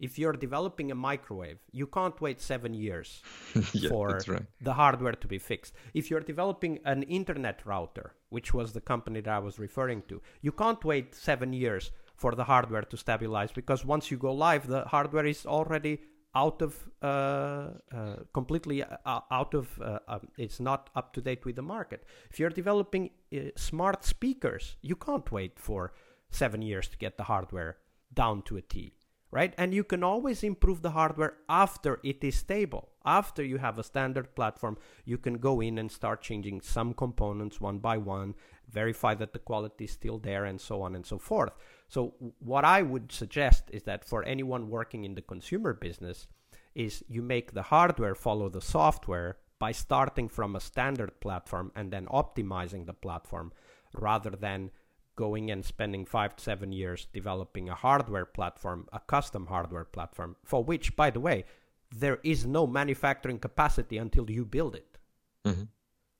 if 0.00 0.18
you're 0.18 0.32
developing 0.32 0.90
a 0.90 0.94
microwave, 0.94 1.58
you 1.70 1.86
can't 1.86 2.20
wait 2.20 2.40
seven 2.40 2.74
years 2.74 3.22
yeah, 3.72 3.88
for 3.88 4.20
right. 4.26 4.42
the 4.60 4.74
hardware 4.74 5.12
to 5.12 5.26
be 5.26 5.38
fixed. 5.38 5.74
If 5.94 6.10
you're 6.10 6.20
developing 6.20 6.80
an 6.84 7.04
internet 7.04 7.60
router, 7.64 8.14
which 8.28 8.52
was 8.52 8.72
the 8.72 8.80
company 8.80 9.20
that 9.20 9.32
I 9.32 9.38
was 9.38 9.58
referring 9.58 10.02
to, 10.08 10.20
you 10.42 10.52
can't 10.52 10.84
wait 10.84 11.14
seven 11.14 11.52
years 11.52 11.92
for 12.16 12.34
the 12.34 12.44
hardware 12.44 12.82
to 12.82 12.96
stabilize 12.96 13.52
because 13.52 13.84
once 13.84 14.10
you 14.10 14.16
go 14.16 14.32
live, 14.32 14.66
the 14.66 14.82
hardware 14.84 15.26
is 15.26 15.46
already 15.46 16.00
out 16.34 16.62
of 16.62 16.88
uh, 17.02 17.70
uh, 17.94 18.16
completely 18.32 18.82
uh, 18.82 19.20
out 19.30 19.54
of 19.54 19.80
uh, 19.80 19.98
um, 20.08 20.28
it's 20.36 20.60
not 20.60 20.90
up 20.96 21.12
to 21.14 21.20
date 21.20 21.44
with 21.44 21.56
the 21.56 21.62
market. 21.62 22.04
If 22.30 22.38
you're 22.40 22.50
developing 22.50 23.10
uh, 23.34 23.50
smart 23.56 24.04
speakers, 24.04 24.76
you 24.82 24.96
can't 24.96 25.30
wait 25.30 25.58
for 25.58 25.92
seven 26.30 26.62
years 26.62 26.88
to 26.88 26.98
get 26.98 27.16
the 27.16 27.24
hardware 27.24 27.76
down 28.12 28.42
to 28.42 28.56
a 28.56 28.62
T 28.62 28.94
right? 29.34 29.52
And 29.58 29.74
you 29.74 29.82
can 29.82 30.04
always 30.04 30.44
improve 30.44 30.80
the 30.80 30.92
hardware 30.92 31.34
after 31.48 31.98
it 32.04 32.22
is 32.22 32.36
stable. 32.36 32.93
After 33.04 33.42
you 33.42 33.58
have 33.58 33.78
a 33.78 33.84
standard 33.84 34.34
platform, 34.34 34.78
you 35.04 35.18
can 35.18 35.34
go 35.34 35.60
in 35.60 35.78
and 35.78 35.90
start 35.90 36.22
changing 36.22 36.62
some 36.62 36.94
components 36.94 37.60
one 37.60 37.78
by 37.78 37.98
one, 37.98 38.34
verify 38.68 39.14
that 39.14 39.32
the 39.32 39.38
quality 39.38 39.84
is 39.84 39.90
still 39.90 40.18
there, 40.18 40.44
and 40.44 40.60
so 40.60 40.82
on 40.82 40.94
and 40.94 41.04
so 41.04 41.18
forth. 41.18 41.54
So, 41.88 42.14
what 42.38 42.64
I 42.64 42.82
would 42.82 43.12
suggest 43.12 43.64
is 43.70 43.82
that 43.82 44.04
for 44.04 44.24
anyone 44.24 44.70
working 44.70 45.04
in 45.04 45.14
the 45.14 45.22
consumer 45.22 45.74
business, 45.74 46.26
is 46.74 47.04
you 47.08 47.22
make 47.22 47.52
the 47.52 47.62
hardware 47.62 48.14
follow 48.14 48.48
the 48.48 48.60
software 48.60 49.38
by 49.58 49.72
starting 49.72 50.28
from 50.28 50.56
a 50.56 50.60
standard 50.60 51.20
platform 51.20 51.70
and 51.76 51.90
then 51.90 52.06
optimizing 52.06 52.86
the 52.86 52.92
platform 52.92 53.52
rather 53.94 54.30
than 54.30 54.70
going 55.16 55.50
and 55.50 55.64
spending 55.64 56.04
five 56.04 56.34
to 56.34 56.42
seven 56.42 56.72
years 56.72 57.06
developing 57.12 57.68
a 57.68 57.74
hardware 57.74 58.26
platform, 58.26 58.88
a 58.92 58.98
custom 58.98 59.46
hardware 59.46 59.84
platform, 59.84 60.34
for 60.44 60.64
which, 60.64 60.96
by 60.96 61.10
the 61.10 61.20
way, 61.20 61.44
there 61.94 62.18
is 62.24 62.44
no 62.44 62.66
manufacturing 62.66 63.38
capacity 63.38 63.98
until 63.98 64.30
you 64.30 64.44
build 64.44 64.74
it. 64.74 64.98
Mm-hmm. 65.46 65.62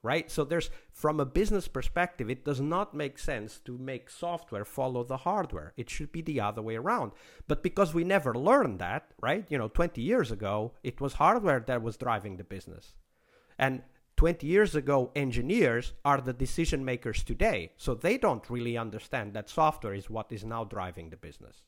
Right? 0.02 0.30
So 0.30 0.44
there's 0.44 0.68
from 0.92 1.18
a 1.18 1.24
business 1.24 1.66
perspective, 1.66 2.28
it 2.28 2.44
does 2.44 2.60
not 2.60 2.94
make 2.94 3.18
sense 3.18 3.58
to 3.64 3.78
make 3.78 4.10
software 4.10 4.66
follow 4.66 5.02
the 5.02 5.16
hardware. 5.16 5.72
It 5.78 5.88
should 5.88 6.12
be 6.12 6.20
the 6.20 6.40
other 6.40 6.60
way 6.60 6.76
around. 6.76 7.12
But 7.48 7.62
because 7.62 7.94
we 7.94 8.04
never 8.04 8.34
learned 8.34 8.78
that, 8.80 9.14
right? 9.22 9.46
You 9.48 9.56
know, 9.56 9.68
20 9.68 10.02
years 10.02 10.30
ago, 10.30 10.74
it 10.82 11.00
was 11.00 11.14
hardware 11.14 11.64
that 11.66 11.82
was 11.82 11.96
driving 11.96 12.36
the 12.36 12.44
business. 12.44 12.92
And 13.58 13.82
20 14.16 14.46
years 14.46 14.74
ago, 14.74 15.10
engineers 15.16 15.94
are 16.04 16.20
the 16.20 16.34
decision 16.34 16.84
makers 16.84 17.22
today. 17.22 17.72
So 17.78 17.94
they 17.94 18.18
don't 18.18 18.48
really 18.50 18.76
understand 18.76 19.32
that 19.32 19.48
software 19.48 19.94
is 19.94 20.10
what 20.10 20.30
is 20.30 20.44
now 20.44 20.64
driving 20.64 21.10
the 21.10 21.16
business. 21.16 21.62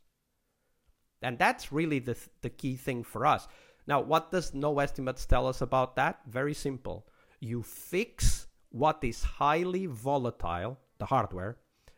And 1.22 1.38
that's 1.38 1.72
really 1.72 1.98
the, 1.98 2.16
the 2.42 2.50
key 2.50 2.76
thing 2.76 3.02
for 3.02 3.26
us. 3.26 3.48
Now, 3.86 4.00
what 4.00 4.30
does 4.30 4.54
no 4.54 4.78
estimates 4.78 5.26
tell 5.26 5.46
us 5.46 5.60
about 5.60 5.96
that? 5.96 6.20
Very 6.26 6.54
simple. 6.54 7.06
You 7.40 7.62
fix 7.62 8.46
what 8.70 8.98
is 9.02 9.22
highly 9.22 9.86
volatile, 9.86 10.78
the 10.98 11.06
hardware, 11.06 11.56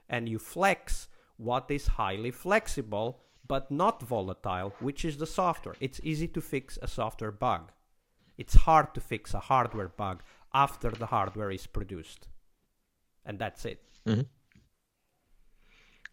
and 0.09 0.29
you 0.29 0.38
flex 0.38 1.09
what 1.37 1.70
is 1.70 1.87
highly 1.87 2.31
flexible 2.31 3.20
but 3.48 3.70
not 3.70 4.03
volatile, 4.03 4.74
which 4.79 5.05
is 5.05 5.16
the 5.16 5.27
software. 5.27 5.74
It's 5.81 6.01
easy 6.05 6.29
to 6.29 6.40
fix 6.40 6.79
a 6.83 6.87
software 6.87 7.33
bug. 7.33 7.72
It's 8.37 8.55
hard 8.55 8.94
to 8.94 9.01
fix 9.01 9.35
a 9.35 9.40
hardware 9.40 9.88
bug 9.88 10.22
after 10.53 10.90
the 10.90 11.07
hardware 11.07 11.51
is 11.51 11.66
produced. 11.66 12.29
And 13.24 13.38
that's 13.38 13.64
it. 13.64 13.83
Mm-hmm. 14.07 14.20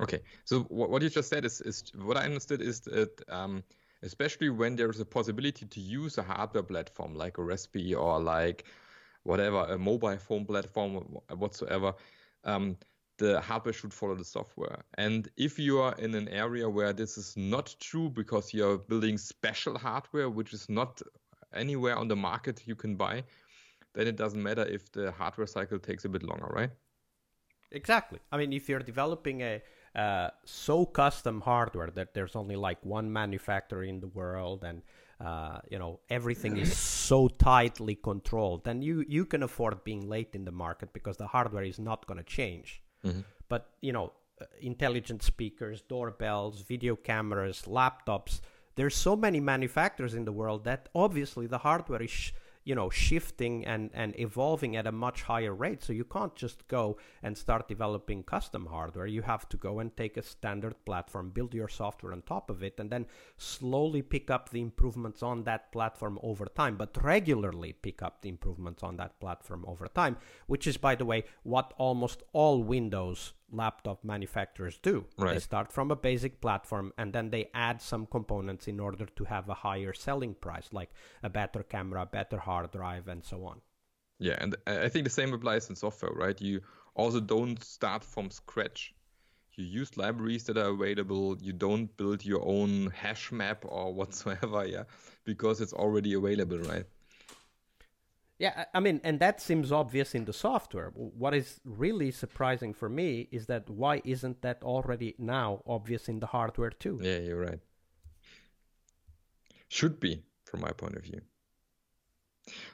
Okay, 0.01 0.21
so 0.43 0.61
what, 0.63 1.01
you 1.01 1.09
just 1.09 1.29
said 1.29 1.45
is, 1.45 1.61
is 1.61 1.83
what 1.95 2.17
I 2.17 2.23
understood 2.23 2.61
is 2.61 2.81
that 2.81 3.21
um, 3.29 3.63
especially 4.03 4.49
when 4.49 4.75
there 4.75 4.89
is 4.89 4.99
a 4.99 5.05
possibility 5.05 5.65
to 5.65 5.79
use 5.79 6.17
a 6.17 6.23
hardware 6.23 6.63
platform 6.63 7.15
like 7.15 7.37
a 7.37 7.43
Raspberry 7.43 7.93
or 7.93 8.19
like 8.19 8.65
whatever 9.23 9.63
a 9.65 9.77
mobile 9.77 10.17
phone 10.17 10.45
platform 10.45 10.95
whatsoever, 11.29 11.93
um, 12.43 12.77
the 13.17 13.39
hardware 13.41 13.73
should 13.73 13.93
follow 13.93 14.15
the 14.15 14.25
software. 14.25 14.83
And 14.95 15.29
if 15.37 15.57
you 15.57 15.79
are 15.79 15.95
in 15.95 16.13
an 16.15 16.27
area 16.29 16.69
where 16.69 16.93
this 16.93 17.17
is 17.17 17.35
not 17.37 17.75
true 17.79 18.09
because 18.09 18.53
you're 18.53 18.77
building 18.77 19.17
special 19.17 19.77
hardware 19.77 20.29
which 20.29 20.53
is 20.53 20.69
not 20.69 21.01
anywhere 21.53 21.95
on 21.95 22.07
the 22.07 22.15
market 22.15 22.63
you 22.65 22.75
can 22.75 22.95
buy, 22.95 23.23
then 23.93 24.07
it 24.07 24.17
doesn't 24.17 24.41
matter 24.41 24.65
if 24.65 24.91
the 24.91 25.11
hardware 25.11 25.47
cycle 25.47 25.79
takes 25.79 26.05
a 26.05 26.09
bit 26.09 26.23
longer, 26.23 26.47
right? 26.47 26.69
Exactly. 27.71 28.19
I 28.31 28.37
mean, 28.37 28.53
if 28.53 28.69
you're 28.69 28.79
developing 28.79 29.41
a 29.41 29.61
uh, 29.95 30.29
so 30.43 30.85
custom 30.85 31.41
hardware 31.41 31.89
that 31.91 32.13
there's 32.13 32.35
only 32.35 32.55
like 32.55 32.83
one 32.85 33.11
manufacturer 33.11 33.83
in 33.83 33.99
the 33.99 34.07
world 34.07 34.63
and 34.63 34.81
uh, 35.21 35.59
you 35.69 35.79
know 35.79 35.99
everything 36.09 36.57
is 36.57 36.77
so 36.77 37.27
tightly 37.27 37.95
controlled 37.95 38.65
then 38.65 38.81
you 38.81 39.05
you 39.07 39.25
can 39.25 39.43
afford 39.43 39.83
being 39.83 40.09
late 40.09 40.35
in 40.35 40.43
the 40.43 40.51
market 40.51 40.91
because 40.91 41.15
the 41.17 41.27
hardware 41.27 41.63
is 41.63 41.79
not 41.79 42.05
going 42.07 42.17
to 42.17 42.23
change 42.23 42.81
mm-hmm. 43.05 43.21
but 43.47 43.69
you 43.81 43.93
know 43.93 44.11
uh, 44.41 44.45
intelligent 44.59 45.23
speakers 45.23 45.81
doorbells 45.81 46.61
video 46.61 46.95
cameras 46.97 47.63
laptops 47.65 48.41
there's 48.75 48.95
so 48.95 49.15
many 49.15 49.39
manufacturers 49.39 50.13
in 50.13 50.25
the 50.25 50.33
world 50.33 50.65
that 50.65 50.89
obviously 50.93 51.47
the 51.47 51.59
hardware 51.59 52.03
is 52.03 52.11
sh- 52.11 52.31
you 52.65 52.75
know 52.75 52.89
shifting 52.89 53.65
and 53.65 53.91
and 53.93 54.19
evolving 54.19 54.75
at 54.75 54.87
a 54.87 54.91
much 54.91 55.21
higher 55.23 55.53
rate. 55.53 55.83
So 55.83 55.93
you 55.93 56.03
can't 56.03 56.35
just 56.35 56.67
go 56.67 56.97
and 57.23 57.37
start 57.37 57.67
developing 57.67 58.23
custom 58.23 58.65
hardware. 58.65 59.07
You 59.07 59.21
have 59.21 59.47
to 59.49 59.57
go 59.57 59.79
and 59.79 59.95
take 59.95 60.17
a 60.17 60.23
standard 60.23 60.75
platform 60.85 61.29
build 61.29 61.53
your 61.53 61.67
software 61.67 62.13
on 62.13 62.21
top 62.21 62.49
of 62.49 62.63
it 62.63 62.79
and 62.79 62.89
then 62.89 63.05
slowly 63.37 64.01
pick 64.01 64.29
up 64.29 64.49
the 64.49 64.61
improvements 64.61 65.21
on 65.21 65.43
that 65.43 65.71
platform 65.71 66.19
over 66.23 66.45
time 66.45 66.75
but 66.77 67.03
regularly 67.03 67.73
pick 67.73 68.01
up 68.01 68.21
the 68.21 68.29
improvements 68.29 68.83
on 68.83 68.97
that 68.97 69.19
platform 69.19 69.63
over 69.67 69.87
time 69.87 70.17
which 70.47 70.67
is 70.67 70.77
by 70.77 70.95
the 70.95 71.05
way 71.05 71.23
what 71.43 71.73
almost 71.77 72.23
all 72.33 72.63
windows 72.63 73.33
laptop 73.51 74.03
manufacturers 74.03 74.77
do. 74.81 75.05
Right. 75.17 75.33
They 75.33 75.39
start 75.39 75.71
from 75.71 75.91
a 75.91 75.95
basic 75.95 76.41
platform 76.41 76.93
and 76.97 77.13
then 77.13 77.29
they 77.29 77.49
add 77.53 77.81
some 77.81 78.05
components 78.05 78.67
in 78.67 78.79
order 78.79 79.05
to 79.05 79.23
have 79.25 79.49
a 79.49 79.53
higher 79.53 79.93
selling 79.93 80.35
price, 80.35 80.69
like 80.71 80.89
a 81.23 81.29
better 81.29 81.63
camera, 81.63 82.05
better 82.05 82.37
hard 82.37 82.71
drive, 82.71 83.07
and 83.07 83.23
so 83.23 83.45
on. 83.45 83.61
Yeah, 84.19 84.37
and 84.39 84.55
I 84.65 84.89
think 84.89 85.03
the 85.03 85.09
same 85.09 85.33
applies 85.33 85.69
in 85.69 85.75
software, 85.75 86.13
right? 86.13 86.39
You 86.39 86.61
also 86.95 87.19
don't 87.19 87.61
start 87.63 88.03
from 88.03 88.31
scratch. 88.31 88.93
You 89.55 89.65
use 89.65 89.97
libraries 89.97 90.45
that 90.45 90.57
are 90.57 90.69
available. 90.69 91.37
You 91.41 91.53
don't 91.53 91.95
build 91.97 92.25
your 92.25 92.45
own 92.45 92.91
hash 92.91 93.31
map 93.31 93.65
or 93.67 93.93
whatsoever, 93.99 94.65
yeah, 94.65 94.83
because 95.25 95.61
it's 95.61 95.73
already 95.73 96.13
available, 96.13 96.59
right? 96.59 96.85
Yeah, 98.37 98.65
I 98.73 98.81
mean, 98.81 98.99
and 99.03 99.19
that 99.21 99.39
seems 99.39 99.71
obvious 99.71 100.13
in 100.13 100.25
the 100.25 100.33
software. 100.33 100.91
What 100.93 101.33
is 101.33 101.61
really 101.63 102.11
surprising 102.11 102.73
for 102.73 102.89
me 102.89 103.29
is 103.31 103.45
that 103.45 103.69
why 103.69 104.01
isn't 104.03 104.41
that 104.41 104.61
already 104.61 105.15
now 105.17 105.61
obvious 105.65 106.09
in 106.09 106.19
the 106.19 106.27
hardware 106.27 106.71
too? 106.71 106.99
Yeah, 107.01 107.19
you're 107.19 107.39
right. 107.39 107.59
Should 109.69 109.99
be, 110.01 110.23
from 110.43 110.61
my 110.61 110.71
point 110.71 110.95
of 110.95 111.03
view. 111.03 111.21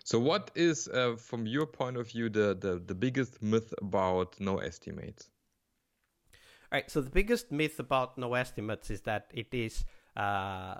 So, 0.04 0.19
what 0.19 0.52
is, 0.56 0.88
uh, 0.88 1.15
from 1.15 1.45
your 1.45 1.67
point 1.67 1.95
of 1.95 2.10
view, 2.10 2.30
the, 2.30 2.58
the, 2.60 2.82
the 2.84 2.95
biggest 2.95 3.41
myth 3.41 3.74
about 3.82 4.39
no 4.39 4.58
estimates? 4.58 5.30
All 6.71 6.78
right. 6.78 6.89
So, 6.89 7.02
the 7.02 7.10
biggest 7.12 7.52
myth 7.52 7.80
about 7.80 8.17
no 8.17 8.34
estimates 8.34 8.89
is 8.89 9.02
that 9.02 9.32
it 9.34 9.54
is 9.54 9.86
uh, 10.17 10.76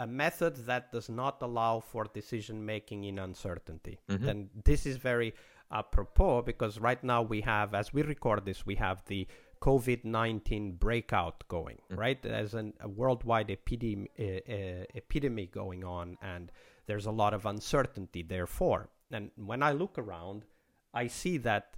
a 0.00 0.06
method 0.06 0.56
that 0.66 0.90
does 0.90 1.10
not 1.10 1.42
allow 1.42 1.78
for 1.78 2.04
decision 2.04 2.64
making 2.64 3.04
in 3.04 3.18
uncertainty. 3.18 4.00
Mm-hmm. 4.08 4.28
And 4.28 4.48
this 4.64 4.86
is 4.86 4.96
very 4.96 5.34
apropos 5.70 6.42
because 6.42 6.80
right 6.80 7.04
now 7.04 7.20
we 7.20 7.42
have, 7.42 7.74
as 7.74 7.92
we 7.92 8.02
record 8.02 8.46
this, 8.46 8.64
we 8.64 8.76
have 8.76 9.04
the 9.06 9.28
COVID 9.60 10.06
19 10.06 10.76
breakout 10.76 11.46
going, 11.48 11.76
mm-hmm. 11.76 12.00
right? 12.00 12.22
There's 12.22 12.54
an, 12.54 12.72
a 12.80 12.88
worldwide 12.88 13.48
epidem- 13.48 14.08
uh, 14.18 14.50
uh, 14.50 14.84
epidemic 14.94 15.52
going 15.52 15.84
on, 15.84 16.16
and 16.22 16.50
there's 16.86 17.04
a 17.04 17.10
lot 17.10 17.34
of 17.34 17.44
uncertainty, 17.44 18.22
therefore. 18.22 18.88
And 19.12 19.30
when 19.36 19.62
I 19.62 19.72
look 19.72 19.98
around, 19.98 20.46
I 20.94 21.08
see 21.08 21.36
that, 21.38 21.74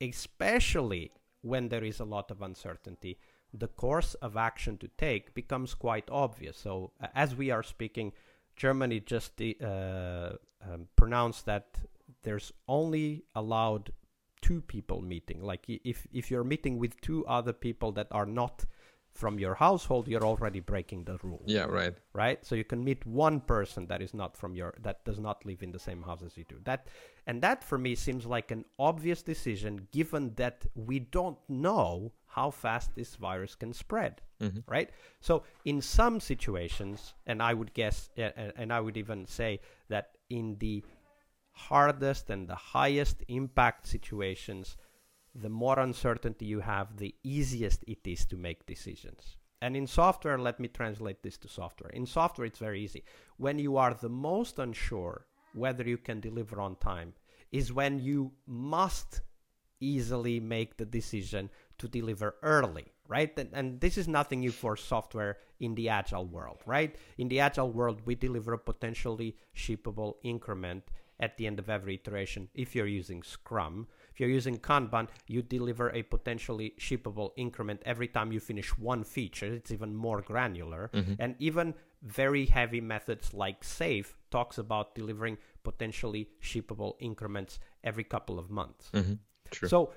especially 0.00 1.12
when 1.42 1.68
there 1.68 1.84
is 1.84 2.00
a 2.00 2.04
lot 2.04 2.32
of 2.32 2.42
uncertainty, 2.42 3.18
the 3.52 3.68
course 3.68 4.14
of 4.14 4.36
action 4.36 4.78
to 4.78 4.88
take 4.96 5.34
becomes 5.34 5.74
quite 5.74 6.08
obvious. 6.10 6.56
So, 6.58 6.92
uh, 7.00 7.08
as 7.14 7.36
we 7.36 7.50
are 7.50 7.62
speaking, 7.62 8.12
Germany 8.56 9.00
just 9.00 9.40
uh, 9.40 10.32
um, 10.64 10.88
pronounced 10.96 11.46
that 11.46 11.78
there's 12.22 12.52
only 12.68 13.24
allowed 13.34 13.92
two 14.40 14.60
people 14.60 15.00
meeting. 15.00 15.40
Like 15.42 15.64
if 15.68 16.06
if 16.12 16.30
you're 16.30 16.44
meeting 16.44 16.78
with 16.78 17.00
two 17.00 17.24
other 17.26 17.52
people 17.52 17.92
that 17.92 18.08
are 18.10 18.26
not 18.26 18.64
from 19.14 19.38
your 19.38 19.54
household, 19.54 20.08
you're 20.08 20.24
already 20.24 20.60
breaking 20.60 21.04
the 21.04 21.18
rule. 21.22 21.42
Yeah, 21.46 21.64
right. 21.64 21.94
Right. 22.12 22.44
So 22.44 22.54
you 22.54 22.64
can 22.64 22.82
meet 22.82 23.04
one 23.06 23.40
person 23.40 23.86
that 23.86 24.02
is 24.02 24.14
not 24.14 24.36
from 24.36 24.54
your 24.54 24.74
that 24.82 25.04
does 25.04 25.18
not 25.18 25.44
live 25.44 25.62
in 25.62 25.70
the 25.72 25.78
same 25.78 26.02
house 26.02 26.22
as 26.22 26.36
you 26.36 26.44
do. 26.44 26.56
That 26.64 26.86
and 27.26 27.42
that 27.42 27.62
for 27.62 27.78
me 27.78 27.94
seems 27.94 28.26
like 28.26 28.50
an 28.50 28.64
obvious 28.78 29.22
decision, 29.22 29.88
given 29.92 30.32
that 30.36 30.66
we 30.74 30.98
don't 30.98 31.38
know 31.48 32.12
how 32.26 32.50
fast 32.50 32.94
this 32.94 33.16
virus 33.16 33.54
can 33.54 33.72
spread. 33.72 34.22
Mm-hmm. 34.40 34.60
Right. 34.66 34.90
So 35.20 35.42
in 35.64 35.80
some 35.82 36.18
situations, 36.18 37.14
and 37.26 37.42
I 37.42 37.54
would 37.54 37.74
guess, 37.74 38.10
and 38.16 38.72
I 38.72 38.80
would 38.80 38.96
even 38.96 39.26
say 39.26 39.60
that 39.88 40.16
in 40.30 40.56
the 40.58 40.82
hardest 41.52 42.30
and 42.30 42.48
the 42.48 42.54
highest 42.54 43.22
impact 43.28 43.86
situations 43.86 44.76
the 45.34 45.48
more 45.48 45.78
uncertainty 45.78 46.46
you 46.46 46.60
have, 46.60 46.96
the 46.96 47.14
easiest 47.22 47.84
it 47.86 48.06
is 48.06 48.24
to 48.26 48.36
make 48.36 48.66
decisions. 48.66 49.36
And 49.62 49.76
in 49.76 49.86
software, 49.86 50.38
let 50.38 50.58
me 50.58 50.68
translate 50.68 51.22
this 51.22 51.38
to 51.38 51.48
software. 51.48 51.90
In 51.90 52.04
software, 52.04 52.46
it's 52.46 52.58
very 52.58 52.82
easy. 52.82 53.04
When 53.36 53.58
you 53.58 53.76
are 53.76 53.94
the 53.94 54.08
most 54.08 54.58
unsure 54.58 55.26
whether 55.54 55.84
you 55.84 55.98
can 55.98 56.20
deliver 56.20 56.60
on 56.60 56.76
time, 56.76 57.14
is 57.52 57.72
when 57.72 58.00
you 58.00 58.32
must 58.46 59.20
easily 59.80 60.40
make 60.40 60.76
the 60.76 60.84
decision 60.84 61.50
to 61.78 61.88
deliver 61.88 62.36
early, 62.42 62.86
right? 63.08 63.36
And, 63.38 63.50
and, 63.52 63.80
this 63.80 63.98
is 63.98 64.08
nothing 64.08 64.40
new 64.40 64.52
for 64.52 64.76
software 64.76 65.38
in 65.60 65.74
the 65.74 65.88
agile 65.88 66.24
world, 66.24 66.62
right? 66.66 66.96
In 67.18 67.28
the 67.28 67.40
agile 67.40 67.70
world, 67.70 68.00
we 68.04 68.14
deliver 68.14 68.54
a 68.54 68.58
potentially 68.58 69.36
shippable 69.54 70.14
increment 70.22 70.84
at 71.20 71.36
the 71.36 71.46
end 71.46 71.58
of 71.58 71.68
every 71.68 71.94
iteration 71.94 72.48
if 72.54 72.74
you're 72.74 72.86
using 72.86 73.22
Scrum. 73.22 73.86
If 74.12 74.20
you're 74.20 74.28
using 74.28 74.58
Kanban, 74.58 75.08
you 75.26 75.42
deliver 75.42 75.90
a 75.90 76.02
potentially 76.02 76.74
shippable 76.78 77.30
increment 77.36 77.82
every 77.84 78.08
time 78.08 78.32
you 78.32 78.40
finish 78.40 78.76
one 78.78 79.04
feature. 79.04 79.46
It's 79.54 79.70
even 79.70 79.94
more 79.94 80.20
granular. 80.20 80.90
Mm-hmm. 80.92 81.14
And 81.18 81.36
even 81.38 81.74
very 82.02 82.46
heavy 82.46 82.80
methods 82.80 83.32
like 83.32 83.62
SAFe 83.62 84.12
talks 84.30 84.58
about 84.58 84.94
delivering 84.94 85.38
potentially 85.62 86.28
shippable 86.42 86.94
increments 86.98 87.58
every 87.84 88.04
couple 88.04 88.38
of 88.38 88.50
months. 88.50 88.90
Mm-hmm. 88.92 89.66
So 89.66 89.92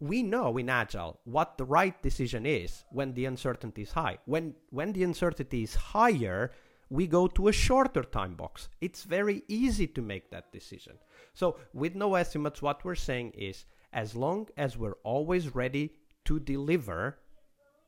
we 0.00 0.22
know 0.22 0.56
in 0.58 0.68
agile 0.68 1.20
what 1.24 1.56
the 1.56 1.64
right 1.64 2.00
decision 2.02 2.44
is 2.46 2.84
when 2.90 3.14
the 3.14 3.24
uncertainty 3.26 3.82
is 3.82 3.92
high. 3.92 4.18
When 4.26 4.54
when 4.70 4.92
the 4.92 5.04
uncertainty 5.04 5.62
is 5.62 5.74
higher, 5.74 6.50
we 6.90 7.06
go 7.06 7.26
to 7.26 7.48
a 7.48 7.52
shorter 7.52 8.02
time 8.02 8.34
box. 8.34 8.68
It's 8.80 9.04
very 9.04 9.42
easy 9.48 9.86
to 9.88 10.02
make 10.02 10.30
that 10.30 10.52
decision. 10.52 10.98
So, 11.34 11.58
with 11.72 11.94
no 11.94 12.14
estimates, 12.14 12.62
what 12.62 12.84
we're 12.84 12.94
saying 12.94 13.32
is 13.32 13.64
as 13.92 14.14
long 14.14 14.48
as 14.56 14.76
we're 14.76 14.98
always 15.04 15.54
ready 15.54 15.94
to 16.24 16.40
deliver, 16.40 17.18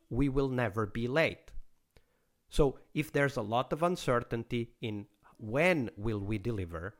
we 0.09 0.29
will 0.29 0.49
never 0.49 0.87
be 0.87 1.09
late. 1.09 1.51
So, 2.49 2.79
if 2.95 3.13
there's 3.13 3.37
a 3.37 3.43
lot 3.43 3.73
of 3.73 3.83
uncertainty 3.83 4.75
in 4.81 5.07
when 5.39 5.91
will 5.97 6.21
we 6.21 6.39
deliver, 6.39 6.97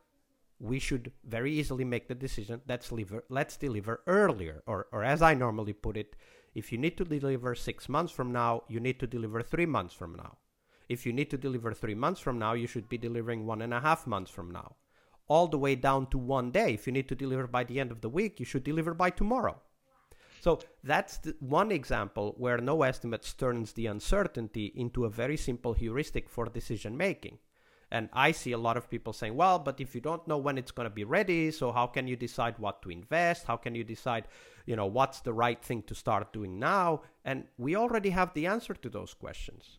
we 0.59 0.79
should 0.79 1.11
very 1.23 1.51
easily 1.51 1.83
make 1.83 2.07
the 2.07 2.15
decision 2.15 2.61
let's 2.67 2.89
deliver, 2.89 3.23
let's 3.29 3.57
deliver 3.57 4.01
earlier. 4.07 4.63
Or, 4.65 4.87
or 4.91 5.03
as 5.03 5.21
I 5.21 5.33
normally 5.33 5.73
put 5.73 5.97
it, 5.97 6.15
if 6.53 6.71
you 6.71 6.77
need 6.77 6.97
to 6.97 7.05
deliver 7.05 7.55
six 7.55 7.87
months 7.87 8.11
from 8.11 8.31
now, 8.31 8.63
you 8.67 8.79
need 8.79 8.99
to 8.99 9.07
deliver 9.07 9.41
three 9.41 9.65
months 9.65 9.93
from 9.93 10.15
now. 10.15 10.37
If 10.91 11.05
you 11.05 11.13
need 11.13 11.29
to 11.29 11.37
deliver 11.37 11.73
three 11.73 11.95
months 11.95 12.19
from 12.19 12.37
now, 12.37 12.51
you 12.51 12.67
should 12.67 12.89
be 12.89 12.97
delivering 12.97 13.45
one 13.45 13.61
and 13.61 13.73
a 13.73 13.79
half 13.79 14.05
months 14.05 14.29
from 14.29 14.51
now. 14.51 14.75
All 15.29 15.47
the 15.47 15.57
way 15.57 15.75
down 15.75 16.07
to 16.07 16.17
one 16.17 16.51
day. 16.51 16.73
If 16.73 16.85
you 16.85 16.91
need 16.91 17.07
to 17.07 17.15
deliver 17.15 17.47
by 17.47 17.63
the 17.63 17.79
end 17.79 17.91
of 17.91 18.01
the 18.01 18.09
week, 18.09 18.41
you 18.41 18.45
should 18.45 18.65
deliver 18.65 18.93
by 18.93 19.09
tomorrow. 19.09 19.61
So 20.41 20.59
that's 20.83 21.19
one 21.39 21.71
example 21.71 22.35
where 22.37 22.57
no 22.57 22.83
estimates 22.83 23.33
turns 23.33 23.71
the 23.71 23.85
uncertainty 23.85 24.73
into 24.75 25.05
a 25.05 25.09
very 25.09 25.37
simple 25.37 25.71
heuristic 25.71 26.29
for 26.29 26.47
decision 26.47 26.97
making. 26.97 27.37
And 27.89 28.09
I 28.11 28.33
see 28.33 28.51
a 28.51 28.57
lot 28.57 28.75
of 28.75 28.89
people 28.89 29.13
saying, 29.13 29.35
well, 29.35 29.59
but 29.59 29.79
if 29.79 29.95
you 29.95 30.01
don't 30.01 30.27
know 30.27 30.39
when 30.39 30.57
it's 30.57 30.71
going 30.71 30.89
to 30.89 30.95
be 31.01 31.05
ready, 31.05 31.51
so 31.51 31.71
how 31.71 31.87
can 31.87 32.05
you 32.07 32.17
decide 32.17 32.59
what 32.59 32.81
to 32.81 32.89
invest? 32.89 33.45
How 33.45 33.55
can 33.55 33.75
you 33.75 33.85
decide, 33.85 34.25
you 34.65 34.75
know, 34.75 34.87
what's 34.87 35.21
the 35.21 35.33
right 35.33 35.63
thing 35.63 35.83
to 35.83 35.95
start 35.95 36.33
doing 36.33 36.59
now? 36.59 37.03
And 37.23 37.45
we 37.57 37.77
already 37.77 38.09
have 38.09 38.33
the 38.33 38.47
answer 38.47 38.73
to 38.73 38.89
those 38.89 39.13
questions. 39.13 39.77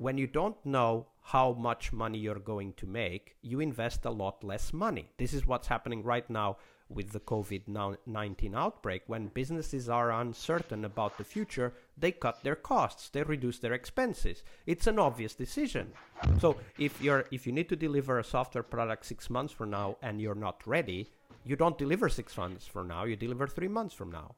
When 0.00 0.16
you 0.16 0.26
don't 0.26 0.56
know 0.64 1.08
how 1.20 1.52
much 1.52 1.92
money 1.92 2.16
you're 2.16 2.38
going 2.52 2.72
to 2.78 2.86
make, 2.86 3.36
you 3.42 3.60
invest 3.60 4.06
a 4.06 4.10
lot 4.10 4.42
less 4.42 4.72
money. 4.72 5.10
This 5.18 5.34
is 5.34 5.46
what's 5.46 5.68
happening 5.68 6.02
right 6.02 6.28
now 6.30 6.56
with 6.88 7.10
the 7.12 7.20
COVID 7.20 7.98
19 8.06 8.54
outbreak. 8.54 9.02
When 9.08 9.26
businesses 9.26 9.90
are 9.90 10.10
uncertain 10.10 10.86
about 10.86 11.18
the 11.18 11.24
future, 11.24 11.74
they 11.98 12.12
cut 12.12 12.42
their 12.42 12.56
costs, 12.56 13.10
they 13.10 13.24
reduce 13.24 13.58
their 13.58 13.74
expenses. 13.74 14.42
It's 14.64 14.86
an 14.86 14.98
obvious 14.98 15.34
decision. 15.34 15.92
So 16.40 16.56
if 16.78 17.02
you're 17.02 17.26
if 17.30 17.46
you 17.46 17.52
need 17.52 17.68
to 17.68 17.76
deliver 17.76 18.18
a 18.18 18.24
software 18.24 18.64
product 18.64 19.04
six 19.04 19.28
months 19.28 19.52
from 19.52 19.68
now 19.68 19.98
and 20.00 20.18
you're 20.18 20.34
not 20.34 20.66
ready, 20.66 21.10
you 21.44 21.56
don't 21.56 21.76
deliver 21.76 22.08
six 22.08 22.38
months 22.38 22.66
from 22.66 22.88
now, 22.88 23.04
you 23.04 23.16
deliver 23.16 23.46
three 23.46 23.68
months 23.68 23.92
from 23.92 24.10
now. 24.10 24.34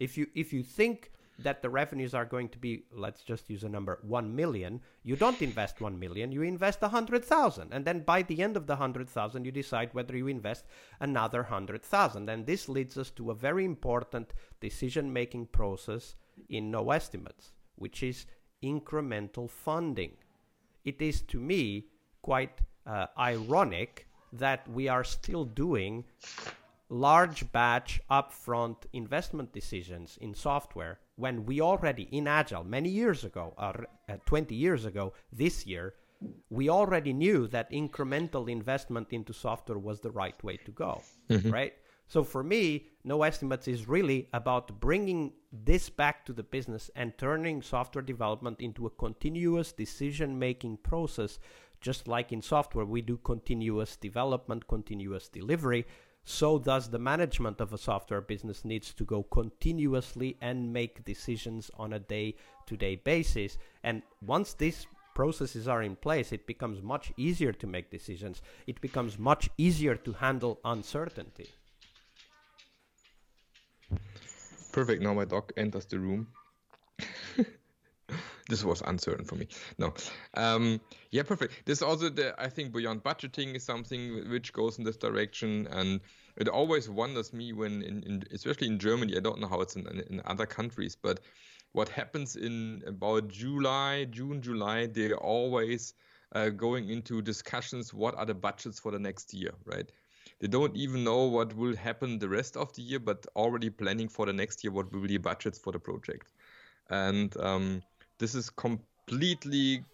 If 0.00 0.16
you 0.16 0.28
if 0.34 0.54
you 0.54 0.62
think 0.62 1.12
that 1.38 1.62
the 1.62 1.70
revenues 1.70 2.14
are 2.14 2.24
going 2.24 2.48
to 2.48 2.58
be 2.58 2.84
let's 2.92 3.22
just 3.22 3.50
use 3.50 3.64
a 3.64 3.68
number 3.68 3.98
1 4.02 4.34
million. 4.34 4.80
You 5.02 5.16
don't 5.16 5.42
invest 5.42 5.80
1 5.80 5.98
million 5.98 6.32
you 6.32 6.42
invest 6.42 6.82
100,000 6.82 7.72
and 7.72 7.84
then 7.84 8.00
by 8.00 8.22
the 8.22 8.42
end 8.42 8.56
of 8.56 8.66
the 8.66 8.74
100,000 8.74 9.44
you 9.44 9.52
decide 9.52 9.90
whether 9.92 10.16
you 10.16 10.28
invest 10.28 10.64
another 11.00 11.42
100,000 11.42 12.28
and 12.28 12.46
this 12.46 12.68
leads 12.68 12.96
us 12.96 13.10
to 13.10 13.30
a 13.30 13.34
very 13.34 13.64
important 13.64 14.32
decision 14.60 15.12
making 15.12 15.46
process 15.46 16.14
in 16.48 16.70
no 16.70 16.90
estimates 16.90 17.52
which 17.76 18.02
is 18.02 18.26
incremental 18.62 19.50
funding. 19.50 20.12
It 20.84 21.00
is 21.02 21.22
to 21.22 21.40
me 21.40 21.86
quite 22.22 22.60
uh, 22.86 23.06
ironic 23.18 24.06
that 24.32 24.68
we 24.68 24.88
are 24.88 25.04
still 25.04 25.44
doing 25.44 26.04
large 26.88 27.50
batch 27.52 28.00
upfront 28.10 28.76
investment 28.92 29.52
decisions 29.52 30.18
in 30.20 30.34
software 30.34 30.98
when 31.16 31.44
we 31.46 31.60
already 31.60 32.08
in 32.10 32.26
agile 32.26 32.64
many 32.64 32.88
years 32.88 33.24
ago 33.24 33.54
or 33.58 33.86
uh, 34.08 34.16
20 34.26 34.54
years 34.54 34.84
ago 34.84 35.12
this 35.32 35.66
year 35.66 35.94
we 36.50 36.68
already 36.68 37.12
knew 37.12 37.46
that 37.48 37.70
incremental 37.70 38.50
investment 38.50 39.08
into 39.10 39.32
software 39.32 39.78
was 39.78 40.00
the 40.00 40.10
right 40.10 40.42
way 40.42 40.56
to 40.56 40.70
go 40.70 41.02
mm-hmm. 41.28 41.50
right 41.50 41.74
so 42.06 42.22
for 42.22 42.42
me 42.42 42.86
no 43.04 43.22
estimates 43.22 43.68
is 43.68 43.88
really 43.88 44.28
about 44.32 44.80
bringing 44.80 45.32
this 45.52 45.88
back 45.88 46.24
to 46.24 46.32
the 46.32 46.42
business 46.42 46.90
and 46.96 47.16
turning 47.18 47.62
software 47.62 48.02
development 48.02 48.60
into 48.60 48.86
a 48.86 48.90
continuous 48.90 49.72
decision 49.72 50.38
making 50.38 50.76
process 50.78 51.38
just 51.80 52.08
like 52.08 52.32
in 52.32 52.40
software 52.40 52.86
we 52.86 53.02
do 53.02 53.16
continuous 53.18 53.96
development 53.96 54.66
continuous 54.66 55.28
delivery 55.28 55.86
so 56.24 56.58
does 56.58 56.88
the 56.88 56.98
management 56.98 57.60
of 57.60 57.72
a 57.72 57.78
software 57.78 58.22
business 58.22 58.64
needs 58.64 58.94
to 58.94 59.04
go 59.04 59.22
continuously 59.22 60.36
and 60.40 60.72
make 60.72 61.04
decisions 61.04 61.70
on 61.76 61.92
a 61.92 61.98
day 61.98 62.34
to 62.66 62.76
day 62.76 62.96
basis. 62.96 63.58
And 63.82 64.02
once 64.22 64.54
these 64.54 64.86
processes 65.14 65.68
are 65.68 65.82
in 65.82 65.94
place 65.94 66.32
it 66.32 66.46
becomes 66.46 66.82
much 66.82 67.12
easier 67.16 67.52
to 67.52 67.66
make 67.66 67.90
decisions. 67.90 68.42
It 68.66 68.80
becomes 68.80 69.18
much 69.18 69.50
easier 69.58 69.96
to 69.96 70.12
handle 70.12 70.60
uncertainty. 70.64 71.50
Perfect. 74.72 75.02
Now 75.02 75.14
my 75.14 75.24
dog 75.24 75.52
enters 75.56 75.86
the 75.86 76.00
room 76.00 76.26
this 78.48 78.64
was 78.64 78.82
uncertain 78.82 79.24
for 79.24 79.36
me. 79.36 79.48
No, 79.78 79.94
um, 80.34 80.80
yeah, 81.10 81.22
perfect. 81.22 81.64
This 81.64 81.82
also, 81.82 82.10
the, 82.10 82.34
I 82.38 82.48
think, 82.48 82.72
beyond 82.72 83.02
budgeting 83.02 83.54
is 83.54 83.64
something 83.64 84.28
which 84.30 84.52
goes 84.52 84.78
in 84.78 84.84
this 84.84 84.96
direction, 84.96 85.66
and 85.70 86.00
it 86.36 86.48
always 86.48 86.90
wonders 86.90 87.32
me 87.32 87.52
when, 87.52 87.82
in, 87.82 88.02
in 88.02 88.22
especially 88.32 88.66
in 88.66 88.78
Germany, 88.78 89.16
I 89.16 89.20
don't 89.20 89.40
know 89.40 89.48
how 89.48 89.60
it's 89.60 89.76
in, 89.76 89.86
in 90.10 90.20
other 90.26 90.46
countries, 90.46 90.96
but 91.00 91.20
what 91.72 91.88
happens 91.88 92.36
in 92.36 92.82
about 92.86 93.28
July, 93.28 94.04
June, 94.04 94.42
July, 94.42 94.86
they're 94.86 95.16
always 95.16 95.94
uh, 96.32 96.48
going 96.50 96.88
into 96.88 97.22
discussions. 97.22 97.94
What 97.94 98.14
are 98.16 98.26
the 98.26 98.34
budgets 98.34 98.78
for 98.78 98.92
the 98.92 98.98
next 98.98 99.32
year, 99.32 99.52
right? 99.64 99.90
They 100.40 100.48
don't 100.48 100.76
even 100.76 101.02
know 101.02 101.24
what 101.24 101.54
will 101.56 101.76
happen 101.76 102.18
the 102.18 102.28
rest 102.28 102.56
of 102.56 102.72
the 102.74 102.82
year, 102.82 102.98
but 102.98 103.26
already 103.36 103.70
planning 103.70 104.08
for 104.08 104.26
the 104.26 104.32
next 104.32 104.62
year 104.62 104.72
what 104.72 104.92
will 104.92 105.00
be 105.00 105.16
budgets 105.16 105.58
for 105.58 105.72
the 105.72 105.78
project. 105.78 106.32
And 106.90 107.34
um, 107.38 107.82
this 108.18 108.34
is 108.34 108.50
completely 108.50 109.84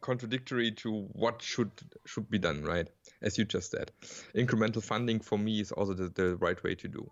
contradictory 0.00 0.70
to 0.70 1.08
what 1.12 1.42
should 1.42 1.70
should 2.06 2.30
be 2.30 2.38
done 2.38 2.62
right? 2.62 2.88
As 3.22 3.36
you 3.38 3.44
just 3.44 3.70
said. 3.70 3.90
Incremental 4.34 4.82
funding 4.82 5.20
for 5.20 5.38
me 5.38 5.60
is 5.60 5.72
also 5.72 5.94
the, 5.94 6.08
the 6.08 6.36
right 6.36 6.62
way 6.62 6.74
to 6.76 6.88
do. 6.88 7.10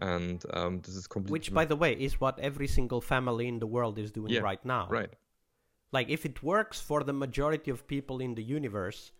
And 0.00 0.42
um, 0.52 0.80
this 0.80 0.94
is 0.94 1.06
completely 1.06 1.32
which 1.32 1.54
by 1.54 1.64
the 1.64 1.76
way 1.76 1.92
is 1.92 2.20
what 2.20 2.38
every 2.38 2.68
single 2.68 3.00
family 3.00 3.48
in 3.48 3.58
the 3.58 3.66
world 3.66 3.98
is 3.98 4.10
doing 4.12 4.32
yeah, 4.32 4.40
right 4.40 4.64
now. 4.64 4.88
right. 4.88 5.10
Like 5.92 6.08
if 6.10 6.26
it 6.26 6.42
works 6.42 6.80
for 6.80 7.04
the 7.04 7.12
majority 7.12 7.70
of 7.70 7.86
people 7.86 8.20
in 8.20 8.34
the 8.34 8.42
universe 8.42 9.12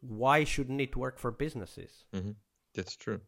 why 0.00 0.42
shouldn't 0.44 0.80
it 0.80 0.96
work 0.96 1.18
for 1.18 1.30
businesses? 1.30 2.04
Mm-hmm. 2.12 2.32
that's 2.74 2.96
true 2.96 3.20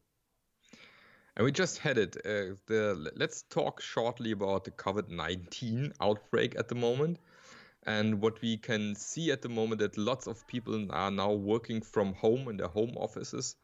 and 1.36 1.44
we 1.44 1.52
just 1.52 1.78
had 1.78 1.98
it. 1.98 2.16
Uh, 2.24 2.54
the, 2.66 3.12
let's 3.16 3.42
talk 3.42 3.80
shortly 3.80 4.30
about 4.30 4.64
the 4.64 4.70
COVID 4.70 5.08
19 5.08 5.92
outbreak 6.00 6.54
at 6.56 6.68
the 6.68 6.74
moment. 6.74 7.18
And 7.86 8.22
what 8.22 8.40
we 8.40 8.56
can 8.56 8.94
see 8.94 9.30
at 9.30 9.42
the 9.42 9.48
moment 9.48 9.80
that 9.80 9.98
lots 9.98 10.26
of 10.26 10.46
people 10.46 10.86
are 10.90 11.10
now 11.10 11.32
working 11.32 11.82
from 11.82 12.14
home 12.14 12.48
in 12.48 12.56
their 12.56 12.68
home 12.68 12.94
offices. 12.96 13.56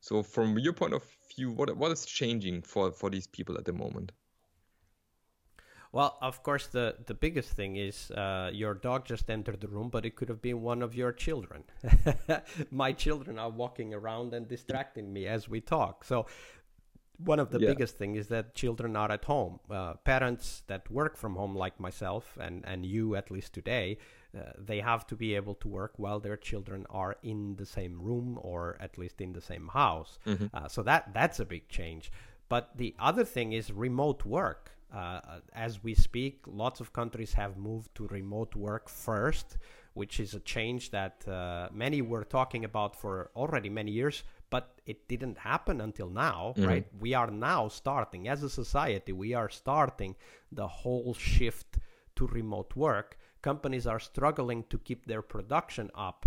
So, 0.00 0.22
from 0.22 0.58
your 0.58 0.74
point 0.74 0.92
of 0.92 1.04
view, 1.34 1.52
what 1.52 1.74
what 1.76 1.92
is 1.92 2.04
changing 2.04 2.62
for, 2.62 2.92
for 2.92 3.08
these 3.08 3.26
people 3.26 3.56
at 3.56 3.64
the 3.64 3.72
moment? 3.72 4.12
Well, 5.92 6.18
of 6.20 6.42
course, 6.42 6.66
the, 6.66 6.96
the 7.06 7.14
biggest 7.14 7.50
thing 7.50 7.76
is 7.76 8.10
uh, 8.10 8.50
your 8.52 8.74
dog 8.74 9.06
just 9.06 9.30
entered 9.30 9.60
the 9.62 9.68
room, 9.68 9.88
but 9.88 10.04
it 10.04 10.14
could 10.14 10.28
have 10.28 10.42
been 10.42 10.60
one 10.60 10.82
of 10.82 10.94
your 10.94 11.10
children. 11.10 11.64
My 12.70 12.92
children 12.92 13.38
are 13.38 13.48
walking 13.48 13.94
around 13.94 14.34
and 14.34 14.46
distracting 14.46 15.10
me 15.10 15.26
as 15.26 15.48
we 15.48 15.62
talk. 15.62 16.04
So 16.04 16.26
one 17.18 17.38
of 17.38 17.50
the 17.50 17.58
yeah. 17.58 17.68
biggest 17.68 17.96
things 17.96 18.18
is 18.18 18.28
that 18.28 18.54
children 18.54 18.96
are 18.96 19.10
at 19.10 19.24
home. 19.24 19.60
Uh, 19.70 19.94
parents 20.04 20.62
that 20.66 20.90
work 20.90 21.16
from 21.16 21.36
home, 21.36 21.54
like 21.54 21.78
myself 21.80 22.36
and, 22.40 22.64
and 22.66 22.84
you 22.84 23.16
at 23.16 23.30
least 23.30 23.52
today, 23.52 23.98
uh, 24.36 24.52
they 24.58 24.80
have 24.80 25.06
to 25.06 25.16
be 25.16 25.34
able 25.34 25.54
to 25.54 25.68
work 25.68 25.92
while 25.96 26.20
their 26.20 26.36
children 26.36 26.86
are 26.90 27.16
in 27.22 27.56
the 27.56 27.66
same 27.66 28.00
room 28.00 28.38
or 28.42 28.76
at 28.80 28.98
least 28.98 29.20
in 29.20 29.32
the 29.32 29.40
same 29.40 29.68
house. 29.68 30.18
Mm-hmm. 30.26 30.46
Uh, 30.52 30.68
so 30.68 30.82
that 30.82 31.12
that's 31.14 31.40
a 31.40 31.44
big 31.44 31.68
change. 31.68 32.12
But 32.48 32.76
the 32.76 32.94
other 32.98 33.24
thing 33.24 33.52
is 33.52 33.72
remote 33.72 34.24
work. 34.24 34.72
Uh, 34.92 35.20
as 35.52 35.82
we 35.82 35.94
speak, 35.94 36.42
lots 36.46 36.80
of 36.80 36.92
countries 36.92 37.32
have 37.34 37.56
moved 37.56 37.94
to 37.96 38.06
remote 38.06 38.54
work 38.54 38.88
first, 38.88 39.58
which 39.94 40.20
is 40.20 40.34
a 40.34 40.40
change 40.40 40.90
that 40.90 41.26
uh, 41.26 41.68
many 41.72 42.02
were 42.02 42.24
talking 42.24 42.64
about 42.64 42.94
for 42.94 43.30
already 43.34 43.68
many 43.68 43.90
years 43.90 44.22
but 44.50 44.80
it 44.86 45.08
didn't 45.08 45.38
happen 45.38 45.80
until 45.80 46.08
now 46.08 46.54
mm-hmm. 46.56 46.68
right? 46.68 46.86
We 47.00 47.14
are 47.14 47.30
now 47.30 47.68
starting 47.68 48.28
as 48.28 48.42
a 48.42 48.50
society 48.50 49.12
we 49.12 49.34
are 49.34 49.48
starting 49.48 50.16
the 50.52 50.68
whole 50.68 51.14
shift 51.14 51.78
to 52.16 52.26
remote 52.26 52.74
work. 52.74 53.18
Companies 53.42 53.86
are 53.86 54.00
struggling 54.00 54.64
to 54.70 54.78
keep 54.78 55.06
their 55.06 55.22
production 55.22 55.90
up 55.94 56.26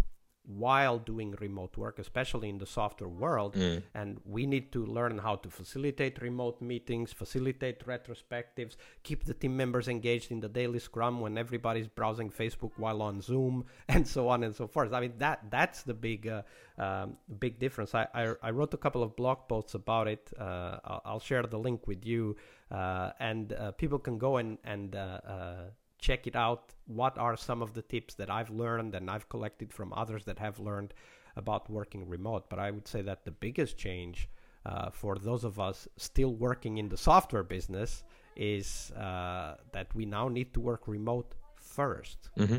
while 0.49 0.97
doing 0.97 1.35
remote 1.39 1.77
work, 1.77 1.99
especially 1.99 2.49
in 2.49 2.57
the 2.57 2.65
software 2.65 3.09
world. 3.09 3.53
Mm. 3.53 3.83
And 3.93 4.17
we 4.25 4.47
need 4.47 4.71
to 4.71 4.83
learn 4.83 5.19
how 5.19 5.35
to 5.35 5.49
facilitate 5.49 6.21
remote 6.21 6.59
meetings, 6.59 7.13
facilitate 7.13 7.85
retrospectives, 7.85 8.75
keep 9.03 9.25
the 9.25 9.35
team 9.35 9.55
members 9.55 9.87
engaged 9.87 10.31
in 10.31 10.39
the 10.39 10.49
daily 10.49 10.79
scrum 10.79 11.21
when 11.21 11.37
everybody's 11.37 11.87
browsing 11.87 12.31
Facebook 12.31 12.71
while 12.77 13.03
on 13.03 13.21
Zoom, 13.21 13.65
and 13.89 14.07
so 14.07 14.27
on 14.27 14.43
and 14.43 14.55
so 14.55 14.67
forth. 14.67 14.91
I 14.91 15.01
mean, 15.01 15.13
that 15.19 15.39
that's 15.51 15.83
the 15.83 15.93
big 15.93 16.27
uh, 16.27 16.41
um, 16.79 17.17
big 17.39 17.59
difference. 17.59 17.93
I, 17.93 18.07
I, 18.13 18.33
I, 18.41 18.51
wrote 18.51 18.73
a 18.73 18.77
couple 18.77 19.03
of 19.03 19.15
blog 19.15 19.47
posts 19.49 19.73
about 19.73 20.07
it. 20.07 20.31
Uh, 20.39 20.77
I'll, 20.83 21.01
I'll, 21.05 21.19
share 21.19 21.43
the 21.43 21.59
link 21.59 21.87
with 21.87 22.05
you, 22.05 22.37
uh, 22.71 23.11
and 23.19 23.51
uh, 23.53 23.71
people 23.73 23.99
can 23.99 24.17
go 24.17 24.37
and 24.37 24.57
and 24.63 24.95
uh, 24.95 25.19
uh, 25.27 25.55
check 25.99 26.27
it 26.27 26.35
out. 26.35 26.73
What 26.87 27.17
are 27.17 27.37
some 27.37 27.61
of 27.61 27.73
the 27.73 27.81
tips 27.81 28.15
that 28.15 28.29
I've 28.29 28.49
learned 28.49 28.95
and 28.95 29.09
I've 29.09 29.29
collected 29.29 29.73
from 29.73 29.93
others 29.93 30.25
that 30.25 30.39
have 30.39 30.59
learned 30.59 30.93
about 31.35 31.69
working 31.69 32.07
remote? 32.07 32.49
But 32.49 32.59
I 32.59 32.71
would 32.71 32.87
say 32.87 33.01
that 33.03 33.25
the 33.25 33.31
biggest 33.31 33.77
change 33.77 34.29
uh, 34.65 34.89
for 34.91 35.17
those 35.17 35.43
of 35.43 35.59
us 35.59 35.87
still 35.97 36.33
working 36.33 36.77
in 36.77 36.89
the 36.89 36.97
software 36.97 37.43
business 37.43 38.03
is 38.35 38.91
uh, 38.91 39.55
that 39.71 39.93
we 39.95 40.05
now 40.05 40.27
need 40.27 40.53
to 40.53 40.59
work 40.59 40.87
remote 40.87 41.35
1st 41.75 42.17
mm-hmm. 42.37 42.57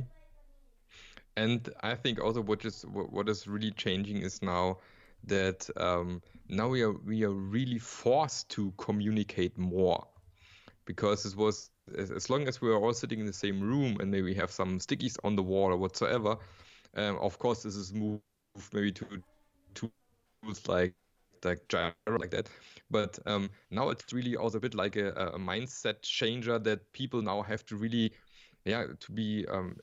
And 1.36 1.70
I 1.82 1.94
think 1.94 2.20
also 2.20 2.42
what 2.42 2.64
is 2.64 2.84
what 2.88 3.28
is 3.28 3.46
really 3.46 3.70
changing 3.70 4.18
is 4.18 4.42
now 4.42 4.78
that 5.24 5.70
um, 5.76 6.22
now 6.48 6.68
we 6.68 6.82
are 6.82 6.92
we 6.92 7.24
are 7.24 7.30
really 7.30 7.78
forced 7.78 8.50
to 8.50 8.72
communicate 8.76 9.56
more 9.56 10.06
because 10.84 11.24
it 11.24 11.36
was 11.36 11.70
as 11.98 12.30
long 12.30 12.48
as 12.48 12.60
we 12.60 12.70
are 12.70 12.78
all 12.78 12.94
sitting 12.94 13.20
in 13.20 13.26
the 13.26 13.32
same 13.32 13.60
room 13.60 13.98
and 14.00 14.10
maybe 14.10 14.34
have 14.34 14.50
some 14.50 14.78
stickies 14.78 15.16
on 15.24 15.36
the 15.36 15.42
wall 15.42 15.72
or 15.72 15.76
whatsoever, 15.76 16.38
Um, 16.94 17.18
of 17.18 17.38
course, 17.38 17.62
this 17.62 17.76
is 17.76 17.92
moved 17.94 18.22
maybe 18.72 18.92
to 18.92 19.22
tools 19.74 20.68
like 20.68 20.94
like 21.44 21.68
Jira 21.68 21.94
like 22.18 22.30
that. 22.30 22.48
But 22.90 23.18
um, 23.26 23.50
now 23.70 23.90
it's 23.90 24.12
really 24.12 24.36
also 24.36 24.58
a 24.58 24.60
bit 24.60 24.74
like 24.74 24.96
a, 24.96 25.10
a, 25.12 25.38
mindset 25.38 26.02
changer 26.02 26.58
that 26.58 26.92
people 26.92 27.22
now 27.22 27.42
have 27.42 27.64
to 27.66 27.76
really, 27.76 28.12
yeah, 28.64 28.86
to 29.00 29.12
be 29.12 29.46
um, 29.48 29.76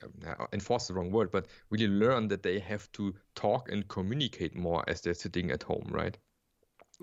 enforce 0.52 0.88
the 0.88 0.94
wrong 0.94 1.10
word, 1.10 1.30
but 1.32 1.46
really 1.70 1.88
learn 1.88 2.28
that 2.28 2.42
they 2.42 2.60
have 2.60 2.90
to 2.92 3.14
talk 3.34 3.70
and 3.72 3.88
communicate 3.88 4.54
more 4.54 4.84
as 4.88 5.00
they're 5.00 5.14
sitting 5.14 5.50
at 5.50 5.64
home, 5.64 5.88
right? 5.90 6.18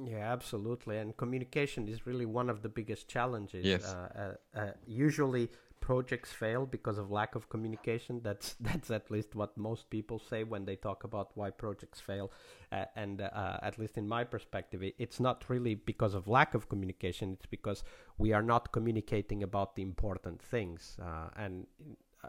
Yeah, 0.03 0.31
absolutely. 0.31 0.97
And 0.97 1.15
communication 1.15 1.87
is 1.87 2.05
really 2.05 2.25
one 2.25 2.49
of 2.49 2.61
the 2.61 2.69
biggest 2.69 3.07
challenges. 3.07 3.65
Yes. 3.65 3.85
Uh, 3.85 4.35
uh, 4.55 4.59
uh, 4.59 4.71
usually, 4.85 5.49
projects 5.79 6.31
fail 6.33 6.65
because 6.65 6.97
of 6.97 7.11
lack 7.11 7.35
of 7.35 7.47
communication. 7.47 8.19
That's 8.23 8.55
that's 8.59 8.91
at 8.91 9.09
least 9.09 9.35
what 9.35 9.57
most 9.57 9.89
people 9.89 10.19
say 10.19 10.43
when 10.43 10.65
they 10.65 10.75
talk 10.75 11.03
about 11.03 11.31
why 11.35 11.49
projects 11.51 12.01
fail. 12.01 12.31
Uh, 12.71 12.85
and 12.95 13.21
uh, 13.21 13.57
at 13.61 13.77
least 13.79 13.97
in 13.97 14.07
my 14.07 14.23
perspective, 14.23 14.83
it, 14.83 14.95
it's 14.97 15.19
not 15.19 15.45
really 15.49 15.75
because 15.75 16.13
of 16.13 16.27
lack 16.27 16.55
of 16.55 16.67
communication. 16.67 17.33
It's 17.33 17.45
because 17.45 17.83
we 18.17 18.33
are 18.33 18.41
not 18.41 18.71
communicating 18.73 19.43
about 19.43 19.75
the 19.75 19.81
important 19.81 20.41
things. 20.41 20.97
Uh, 21.01 21.29
and 21.37 21.67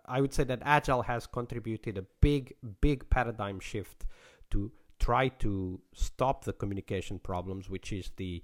I 0.04 0.20
would 0.20 0.34
say 0.34 0.44
that 0.44 0.60
Agile 0.62 1.02
has 1.02 1.26
contributed 1.26 1.98
a 1.98 2.02
big, 2.20 2.54
big 2.80 3.08
paradigm 3.10 3.58
shift 3.58 4.04
to 4.50 4.70
try 4.98 5.28
to 5.28 5.80
stop 5.92 6.44
the 6.44 6.52
communication 6.52 7.18
problems, 7.18 7.68
which 7.68 7.92
is 7.92 8.10
the 8.16 8.42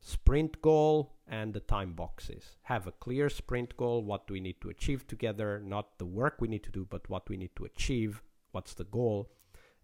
sprint 0.00 0.60
goal 0.60 1.14
and 1.28 1.54
the 1.54 1.60
time 1.60 1.92
boxes. 1.92 2.56
Have 2.62 2.86
a 2.86 2.92
clear 2.92 3.30
sprint 3.30 3.76
goal, 3.76 4.02
what 4.02 4.26
do 4.26 4.34
we 4.34 4.40
need 4.40 4.60
to 4.60 4.70
achieve 4.70 5.06
together, 5.06 5.62
not 5.64 5.98
the 5.98 6.04
work 6.04 6.36
we 6.40 6.48
need 6.48 6.64
to 6.64 6.72
do, 6.72 6.86
but 6.88 7.08
what 7.08 7.28
we 7.28 7.36
need 7.36 7.54
to 7.56 7.64
achieve, 7.64 8.22
what's 8.50 8.74
the 8.74 8.84
goal, 8.84 9.30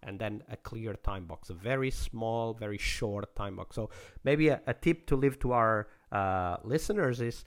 and 0.02 0.18
then 0.18 0.42
a 0.50 0.56
clear 0.56 0.94
time 0.94 1.24
box, 1.24 1.50
a 1.50 1.54
very 1.54 1.90
small, 1.90 2.52
very 2.54 2.78
short 2.78 3.34
time 3.36 3.56
box. 3.56 3.76
So 3.76 3.90
maybe 4.24 4.48
a, 4.48 4.60
a 4.66 4.74
tip 4.74 5.06
to 5.06 5.16
leave 5.16 5.38
to 5.40 5.52
our 5.52 5.88
uh, 6.12 6.56
listeners 6.64 7.20
is 7.20 7.44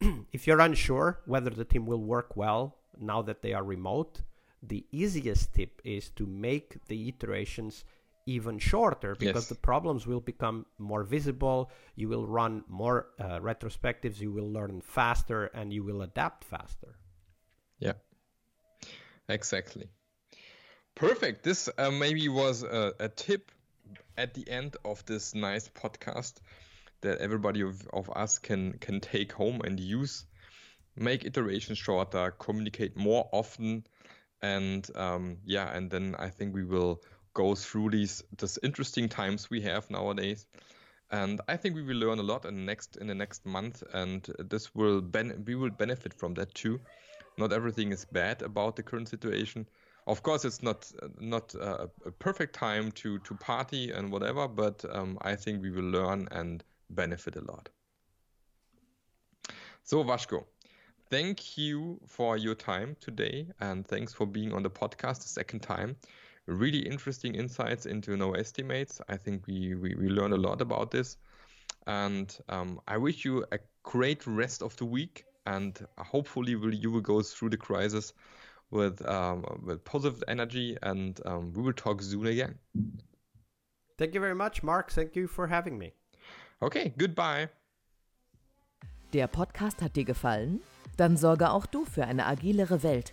if 0.32 0.46
you're 0.46 0.60
unsure 0.60 1.20
whether 1.26 1.50
the 1.50 1.64
team 1.64 1.86
will 1.86 2.02
work 2.02 2.36
well 2.36 2.76
now 2.98 3.22
that 3.22 3.42
they 3.42 3.52
are 3.52 3.64
remote, 3.64 4.22
the 4.62 4.84
easiest 4.92 5.54
tip 5.54 5.80
is 5.84 6.10
to 6.10 6.26
make 6.26 6.76
the 6.86 7.08
iterations 7.08 7.84
even 8.30 8.58
shorter 8.58 9.14
because 9.18 9.44
yes. 9.44 9.48
the 9.48 9.54
problems 9.54 10.06
will 10.06 10.20
become 10.20 10.64
more 10.78 11.02
visible. 11.02 11.70
You 11.96 12.08
will 12.08 12.26
run 12.26 12.64
more 12.68 13.08
uh, 13.18 13.40
retrospectives, 13.40 14.20
you 14.20 14.30
will 14.30 14.50
learn 14.52 14.80
faster, 14.80 15.46
and 15.46 15.72
you 15.72 15.82
will 15.84 16.02
adapt 16.02 16.44
faster. 16.44 16.94
Yeah, 17.78 17.94
exactly. 19.28 19.88
Perfect. 20.94 21.42
This 21.42 21.68
uh, 21.76 21.90
maybe 21.90 22.28
was 22.28 22.62
a, 22.62 22.92
a, 23.00 23.08
tip 23.08 23.50
at 24.16 24.34
the 24.34 24.48
end 24.48 24.76
of 24.84 25.04
this 25.06 25.34
nice 25.34 25.68
podcast 25.68 26.34
that 27.00 27.18
everybody 27.18 27.62
of, 27.62 27.88
of 27.92 28.10
us 28.10 28.38
can 28.38 28.74
can 28.74 29.00
take 29.00 29.32
home 29.32 29.60
and 29.64 29.80
use. 29.80 30.26
Make 30.96 31.24
iterations 31.24 31.78
shorter, 31.78 32.32
communicate 32.32 32.96
more 32.96 33.28
often, 33.32 33.86
and 34.42 34.86
um, 34.94 35.38
yeah, 35.44 35.74
and 35.74 35.90
then 35.90 36.14
I 36.18 36.28
think 36.28 36.54
we 36.54 36.64
will 36.64 37.00
go 37.34 37.54
through 37.54 37.90
these 37.90 38.22
this 38.38 38.58
interesting 38.62 39.08
times 39.08 39.50
we 39.50 39.60
have 39.62 39.90
nowadays. 39.90 40.46
And 41.10 41.40
I 41.48 41.56
think 41.56 41.74
we 41.74 41.82
will 41.82 41.96
learn 41.96 42.18
a 42.20 42.22
lot 42.22 42.44
in 42.44 42.54
the 42.54 42.62
next 42.62 42.96
in 42.96 43.08
the 43.08 43.14
next 43.14 43.44
month, 43.44 43.82
and 43.92 44.22
this 44.38 44.74
will 44.74 45.00
ben- 45.00 45.44
we 45.44 45.56
will 45.56 45.70
benefit 45.70 46.14
from 46.14 46.34
that 46.34 46.54
too. 46.54 46.80
Not 47.36 47.52
everything 47.52 47.92
is 47.92 48.04
bad 48.04 48.42
about 48.42 48.76
the 48.76 48.82
current 48.82 49.08
situation. 49.08 49.68
Of 50.06 50.22
course, 50.22 50.44
it's 50.44 50.62
not 50.62 50.90
not 51.18 51.54
a, 51.54 51.90
a 52.06 52.10
perfect 52.12 52.54
time 52.54 52.92
to 52.92 53.18
to 53.18 53.34
party 53.34 53.90
and 53.90 54.12
whatever, 54.12 54.46
but 54.46 54.84
um, 54.90 55.18
I 55.22 55.34
think 55.36 55.62
we 55.62 55.70
will 55.70 55.90
learn 55.90 56.28
and 56.30 56.62
benefit 56.90 57.36
a 57.36 57.40
lot. 57.40 57.68
So 59.82 60.02
Vasco, 60.04 60.46
thank 61.10 61.58
you 61.58 62.00
for 62.06 62.36
your 62.36 62.54
time 62.54 62.96
today, 63.00 63.48
and 63.60 63.86
thanks 63.86 64.12
for 64.12 64.26
being 64.26 64.52
on 64.52 64.62
the 64.62 64.70
podcast 64.70 65.22
the 65.22 65.28
second 65.28 65.60
time 65.60 65.96
really 66.50 66.78
interesting 66.78 67.34
insights 67.34 67.86
into 67.86 68.16
no 68.16 68.32
estimates. 68.32 69.00
I 69.08 69.16
think 69.16 69.46
we, 69.46 69.74
we, 69.74 69.94
we 69.94 70.08
learned 70.08 70.34
a 70.34 70.36
lot 70.36 70.60
about 70.60 70.90
this. 70.90 71.16
And 71.86 72.36
um, 72.48 72.80
I 72.86 72.98
wish 72.98 73.24
you 73.24 73.44
a 73.52 73.58
great 73.82 74.26
rest 74.26 74.62
of 74.62 74.76
the 74.76 74.84
week. 74.84 75.24
And 75.46 75.78
hopefully, 75.98 76.54
will, 76.56 76.74
you 76.74 76.90
will 76.90 77.00
go 77.00 77.22
through 77.22 77.50
the 77.50 77.56
crisis 77.56 78.12
with, 78.70 79.06
um, 79.08 79.44
with 79.64 79.84
positive 79.84 80.22
energy. 80.28 80.76
And 80.82 81.18
um, 81.24 81.52
we 81.54 81.62
will 81.62 81.72
talk 81.72 82.02
soon 82.02 82.26
again. 82.26 82.58
Thank 83.96 84.14
you 84.14 84.20
very 84.20 84.34
much, 84.34 84.62
Marc. 84.62 84.90
Thank 84.90 85.16
you 85.16 85.26
for 85.26 85.46
having 85.46 85.78
me. 85.78 85.92
Okay, 86.62 86.92
goodbye. 86.98 87.48
Der 89.12 89.26
Podcast 89.26 89.82
hat 89.82 89.96
dir 89.96 90.04
gefallen? 90.04 90.60
Dann 90.96 91.16
sorge 91.16 91.50
auch 91.50 91.66
du 91.66 91.84
für 91.84 92.04
eine 92.04 92.26
agilere 92.26 92.82
Welt 92.82 93.12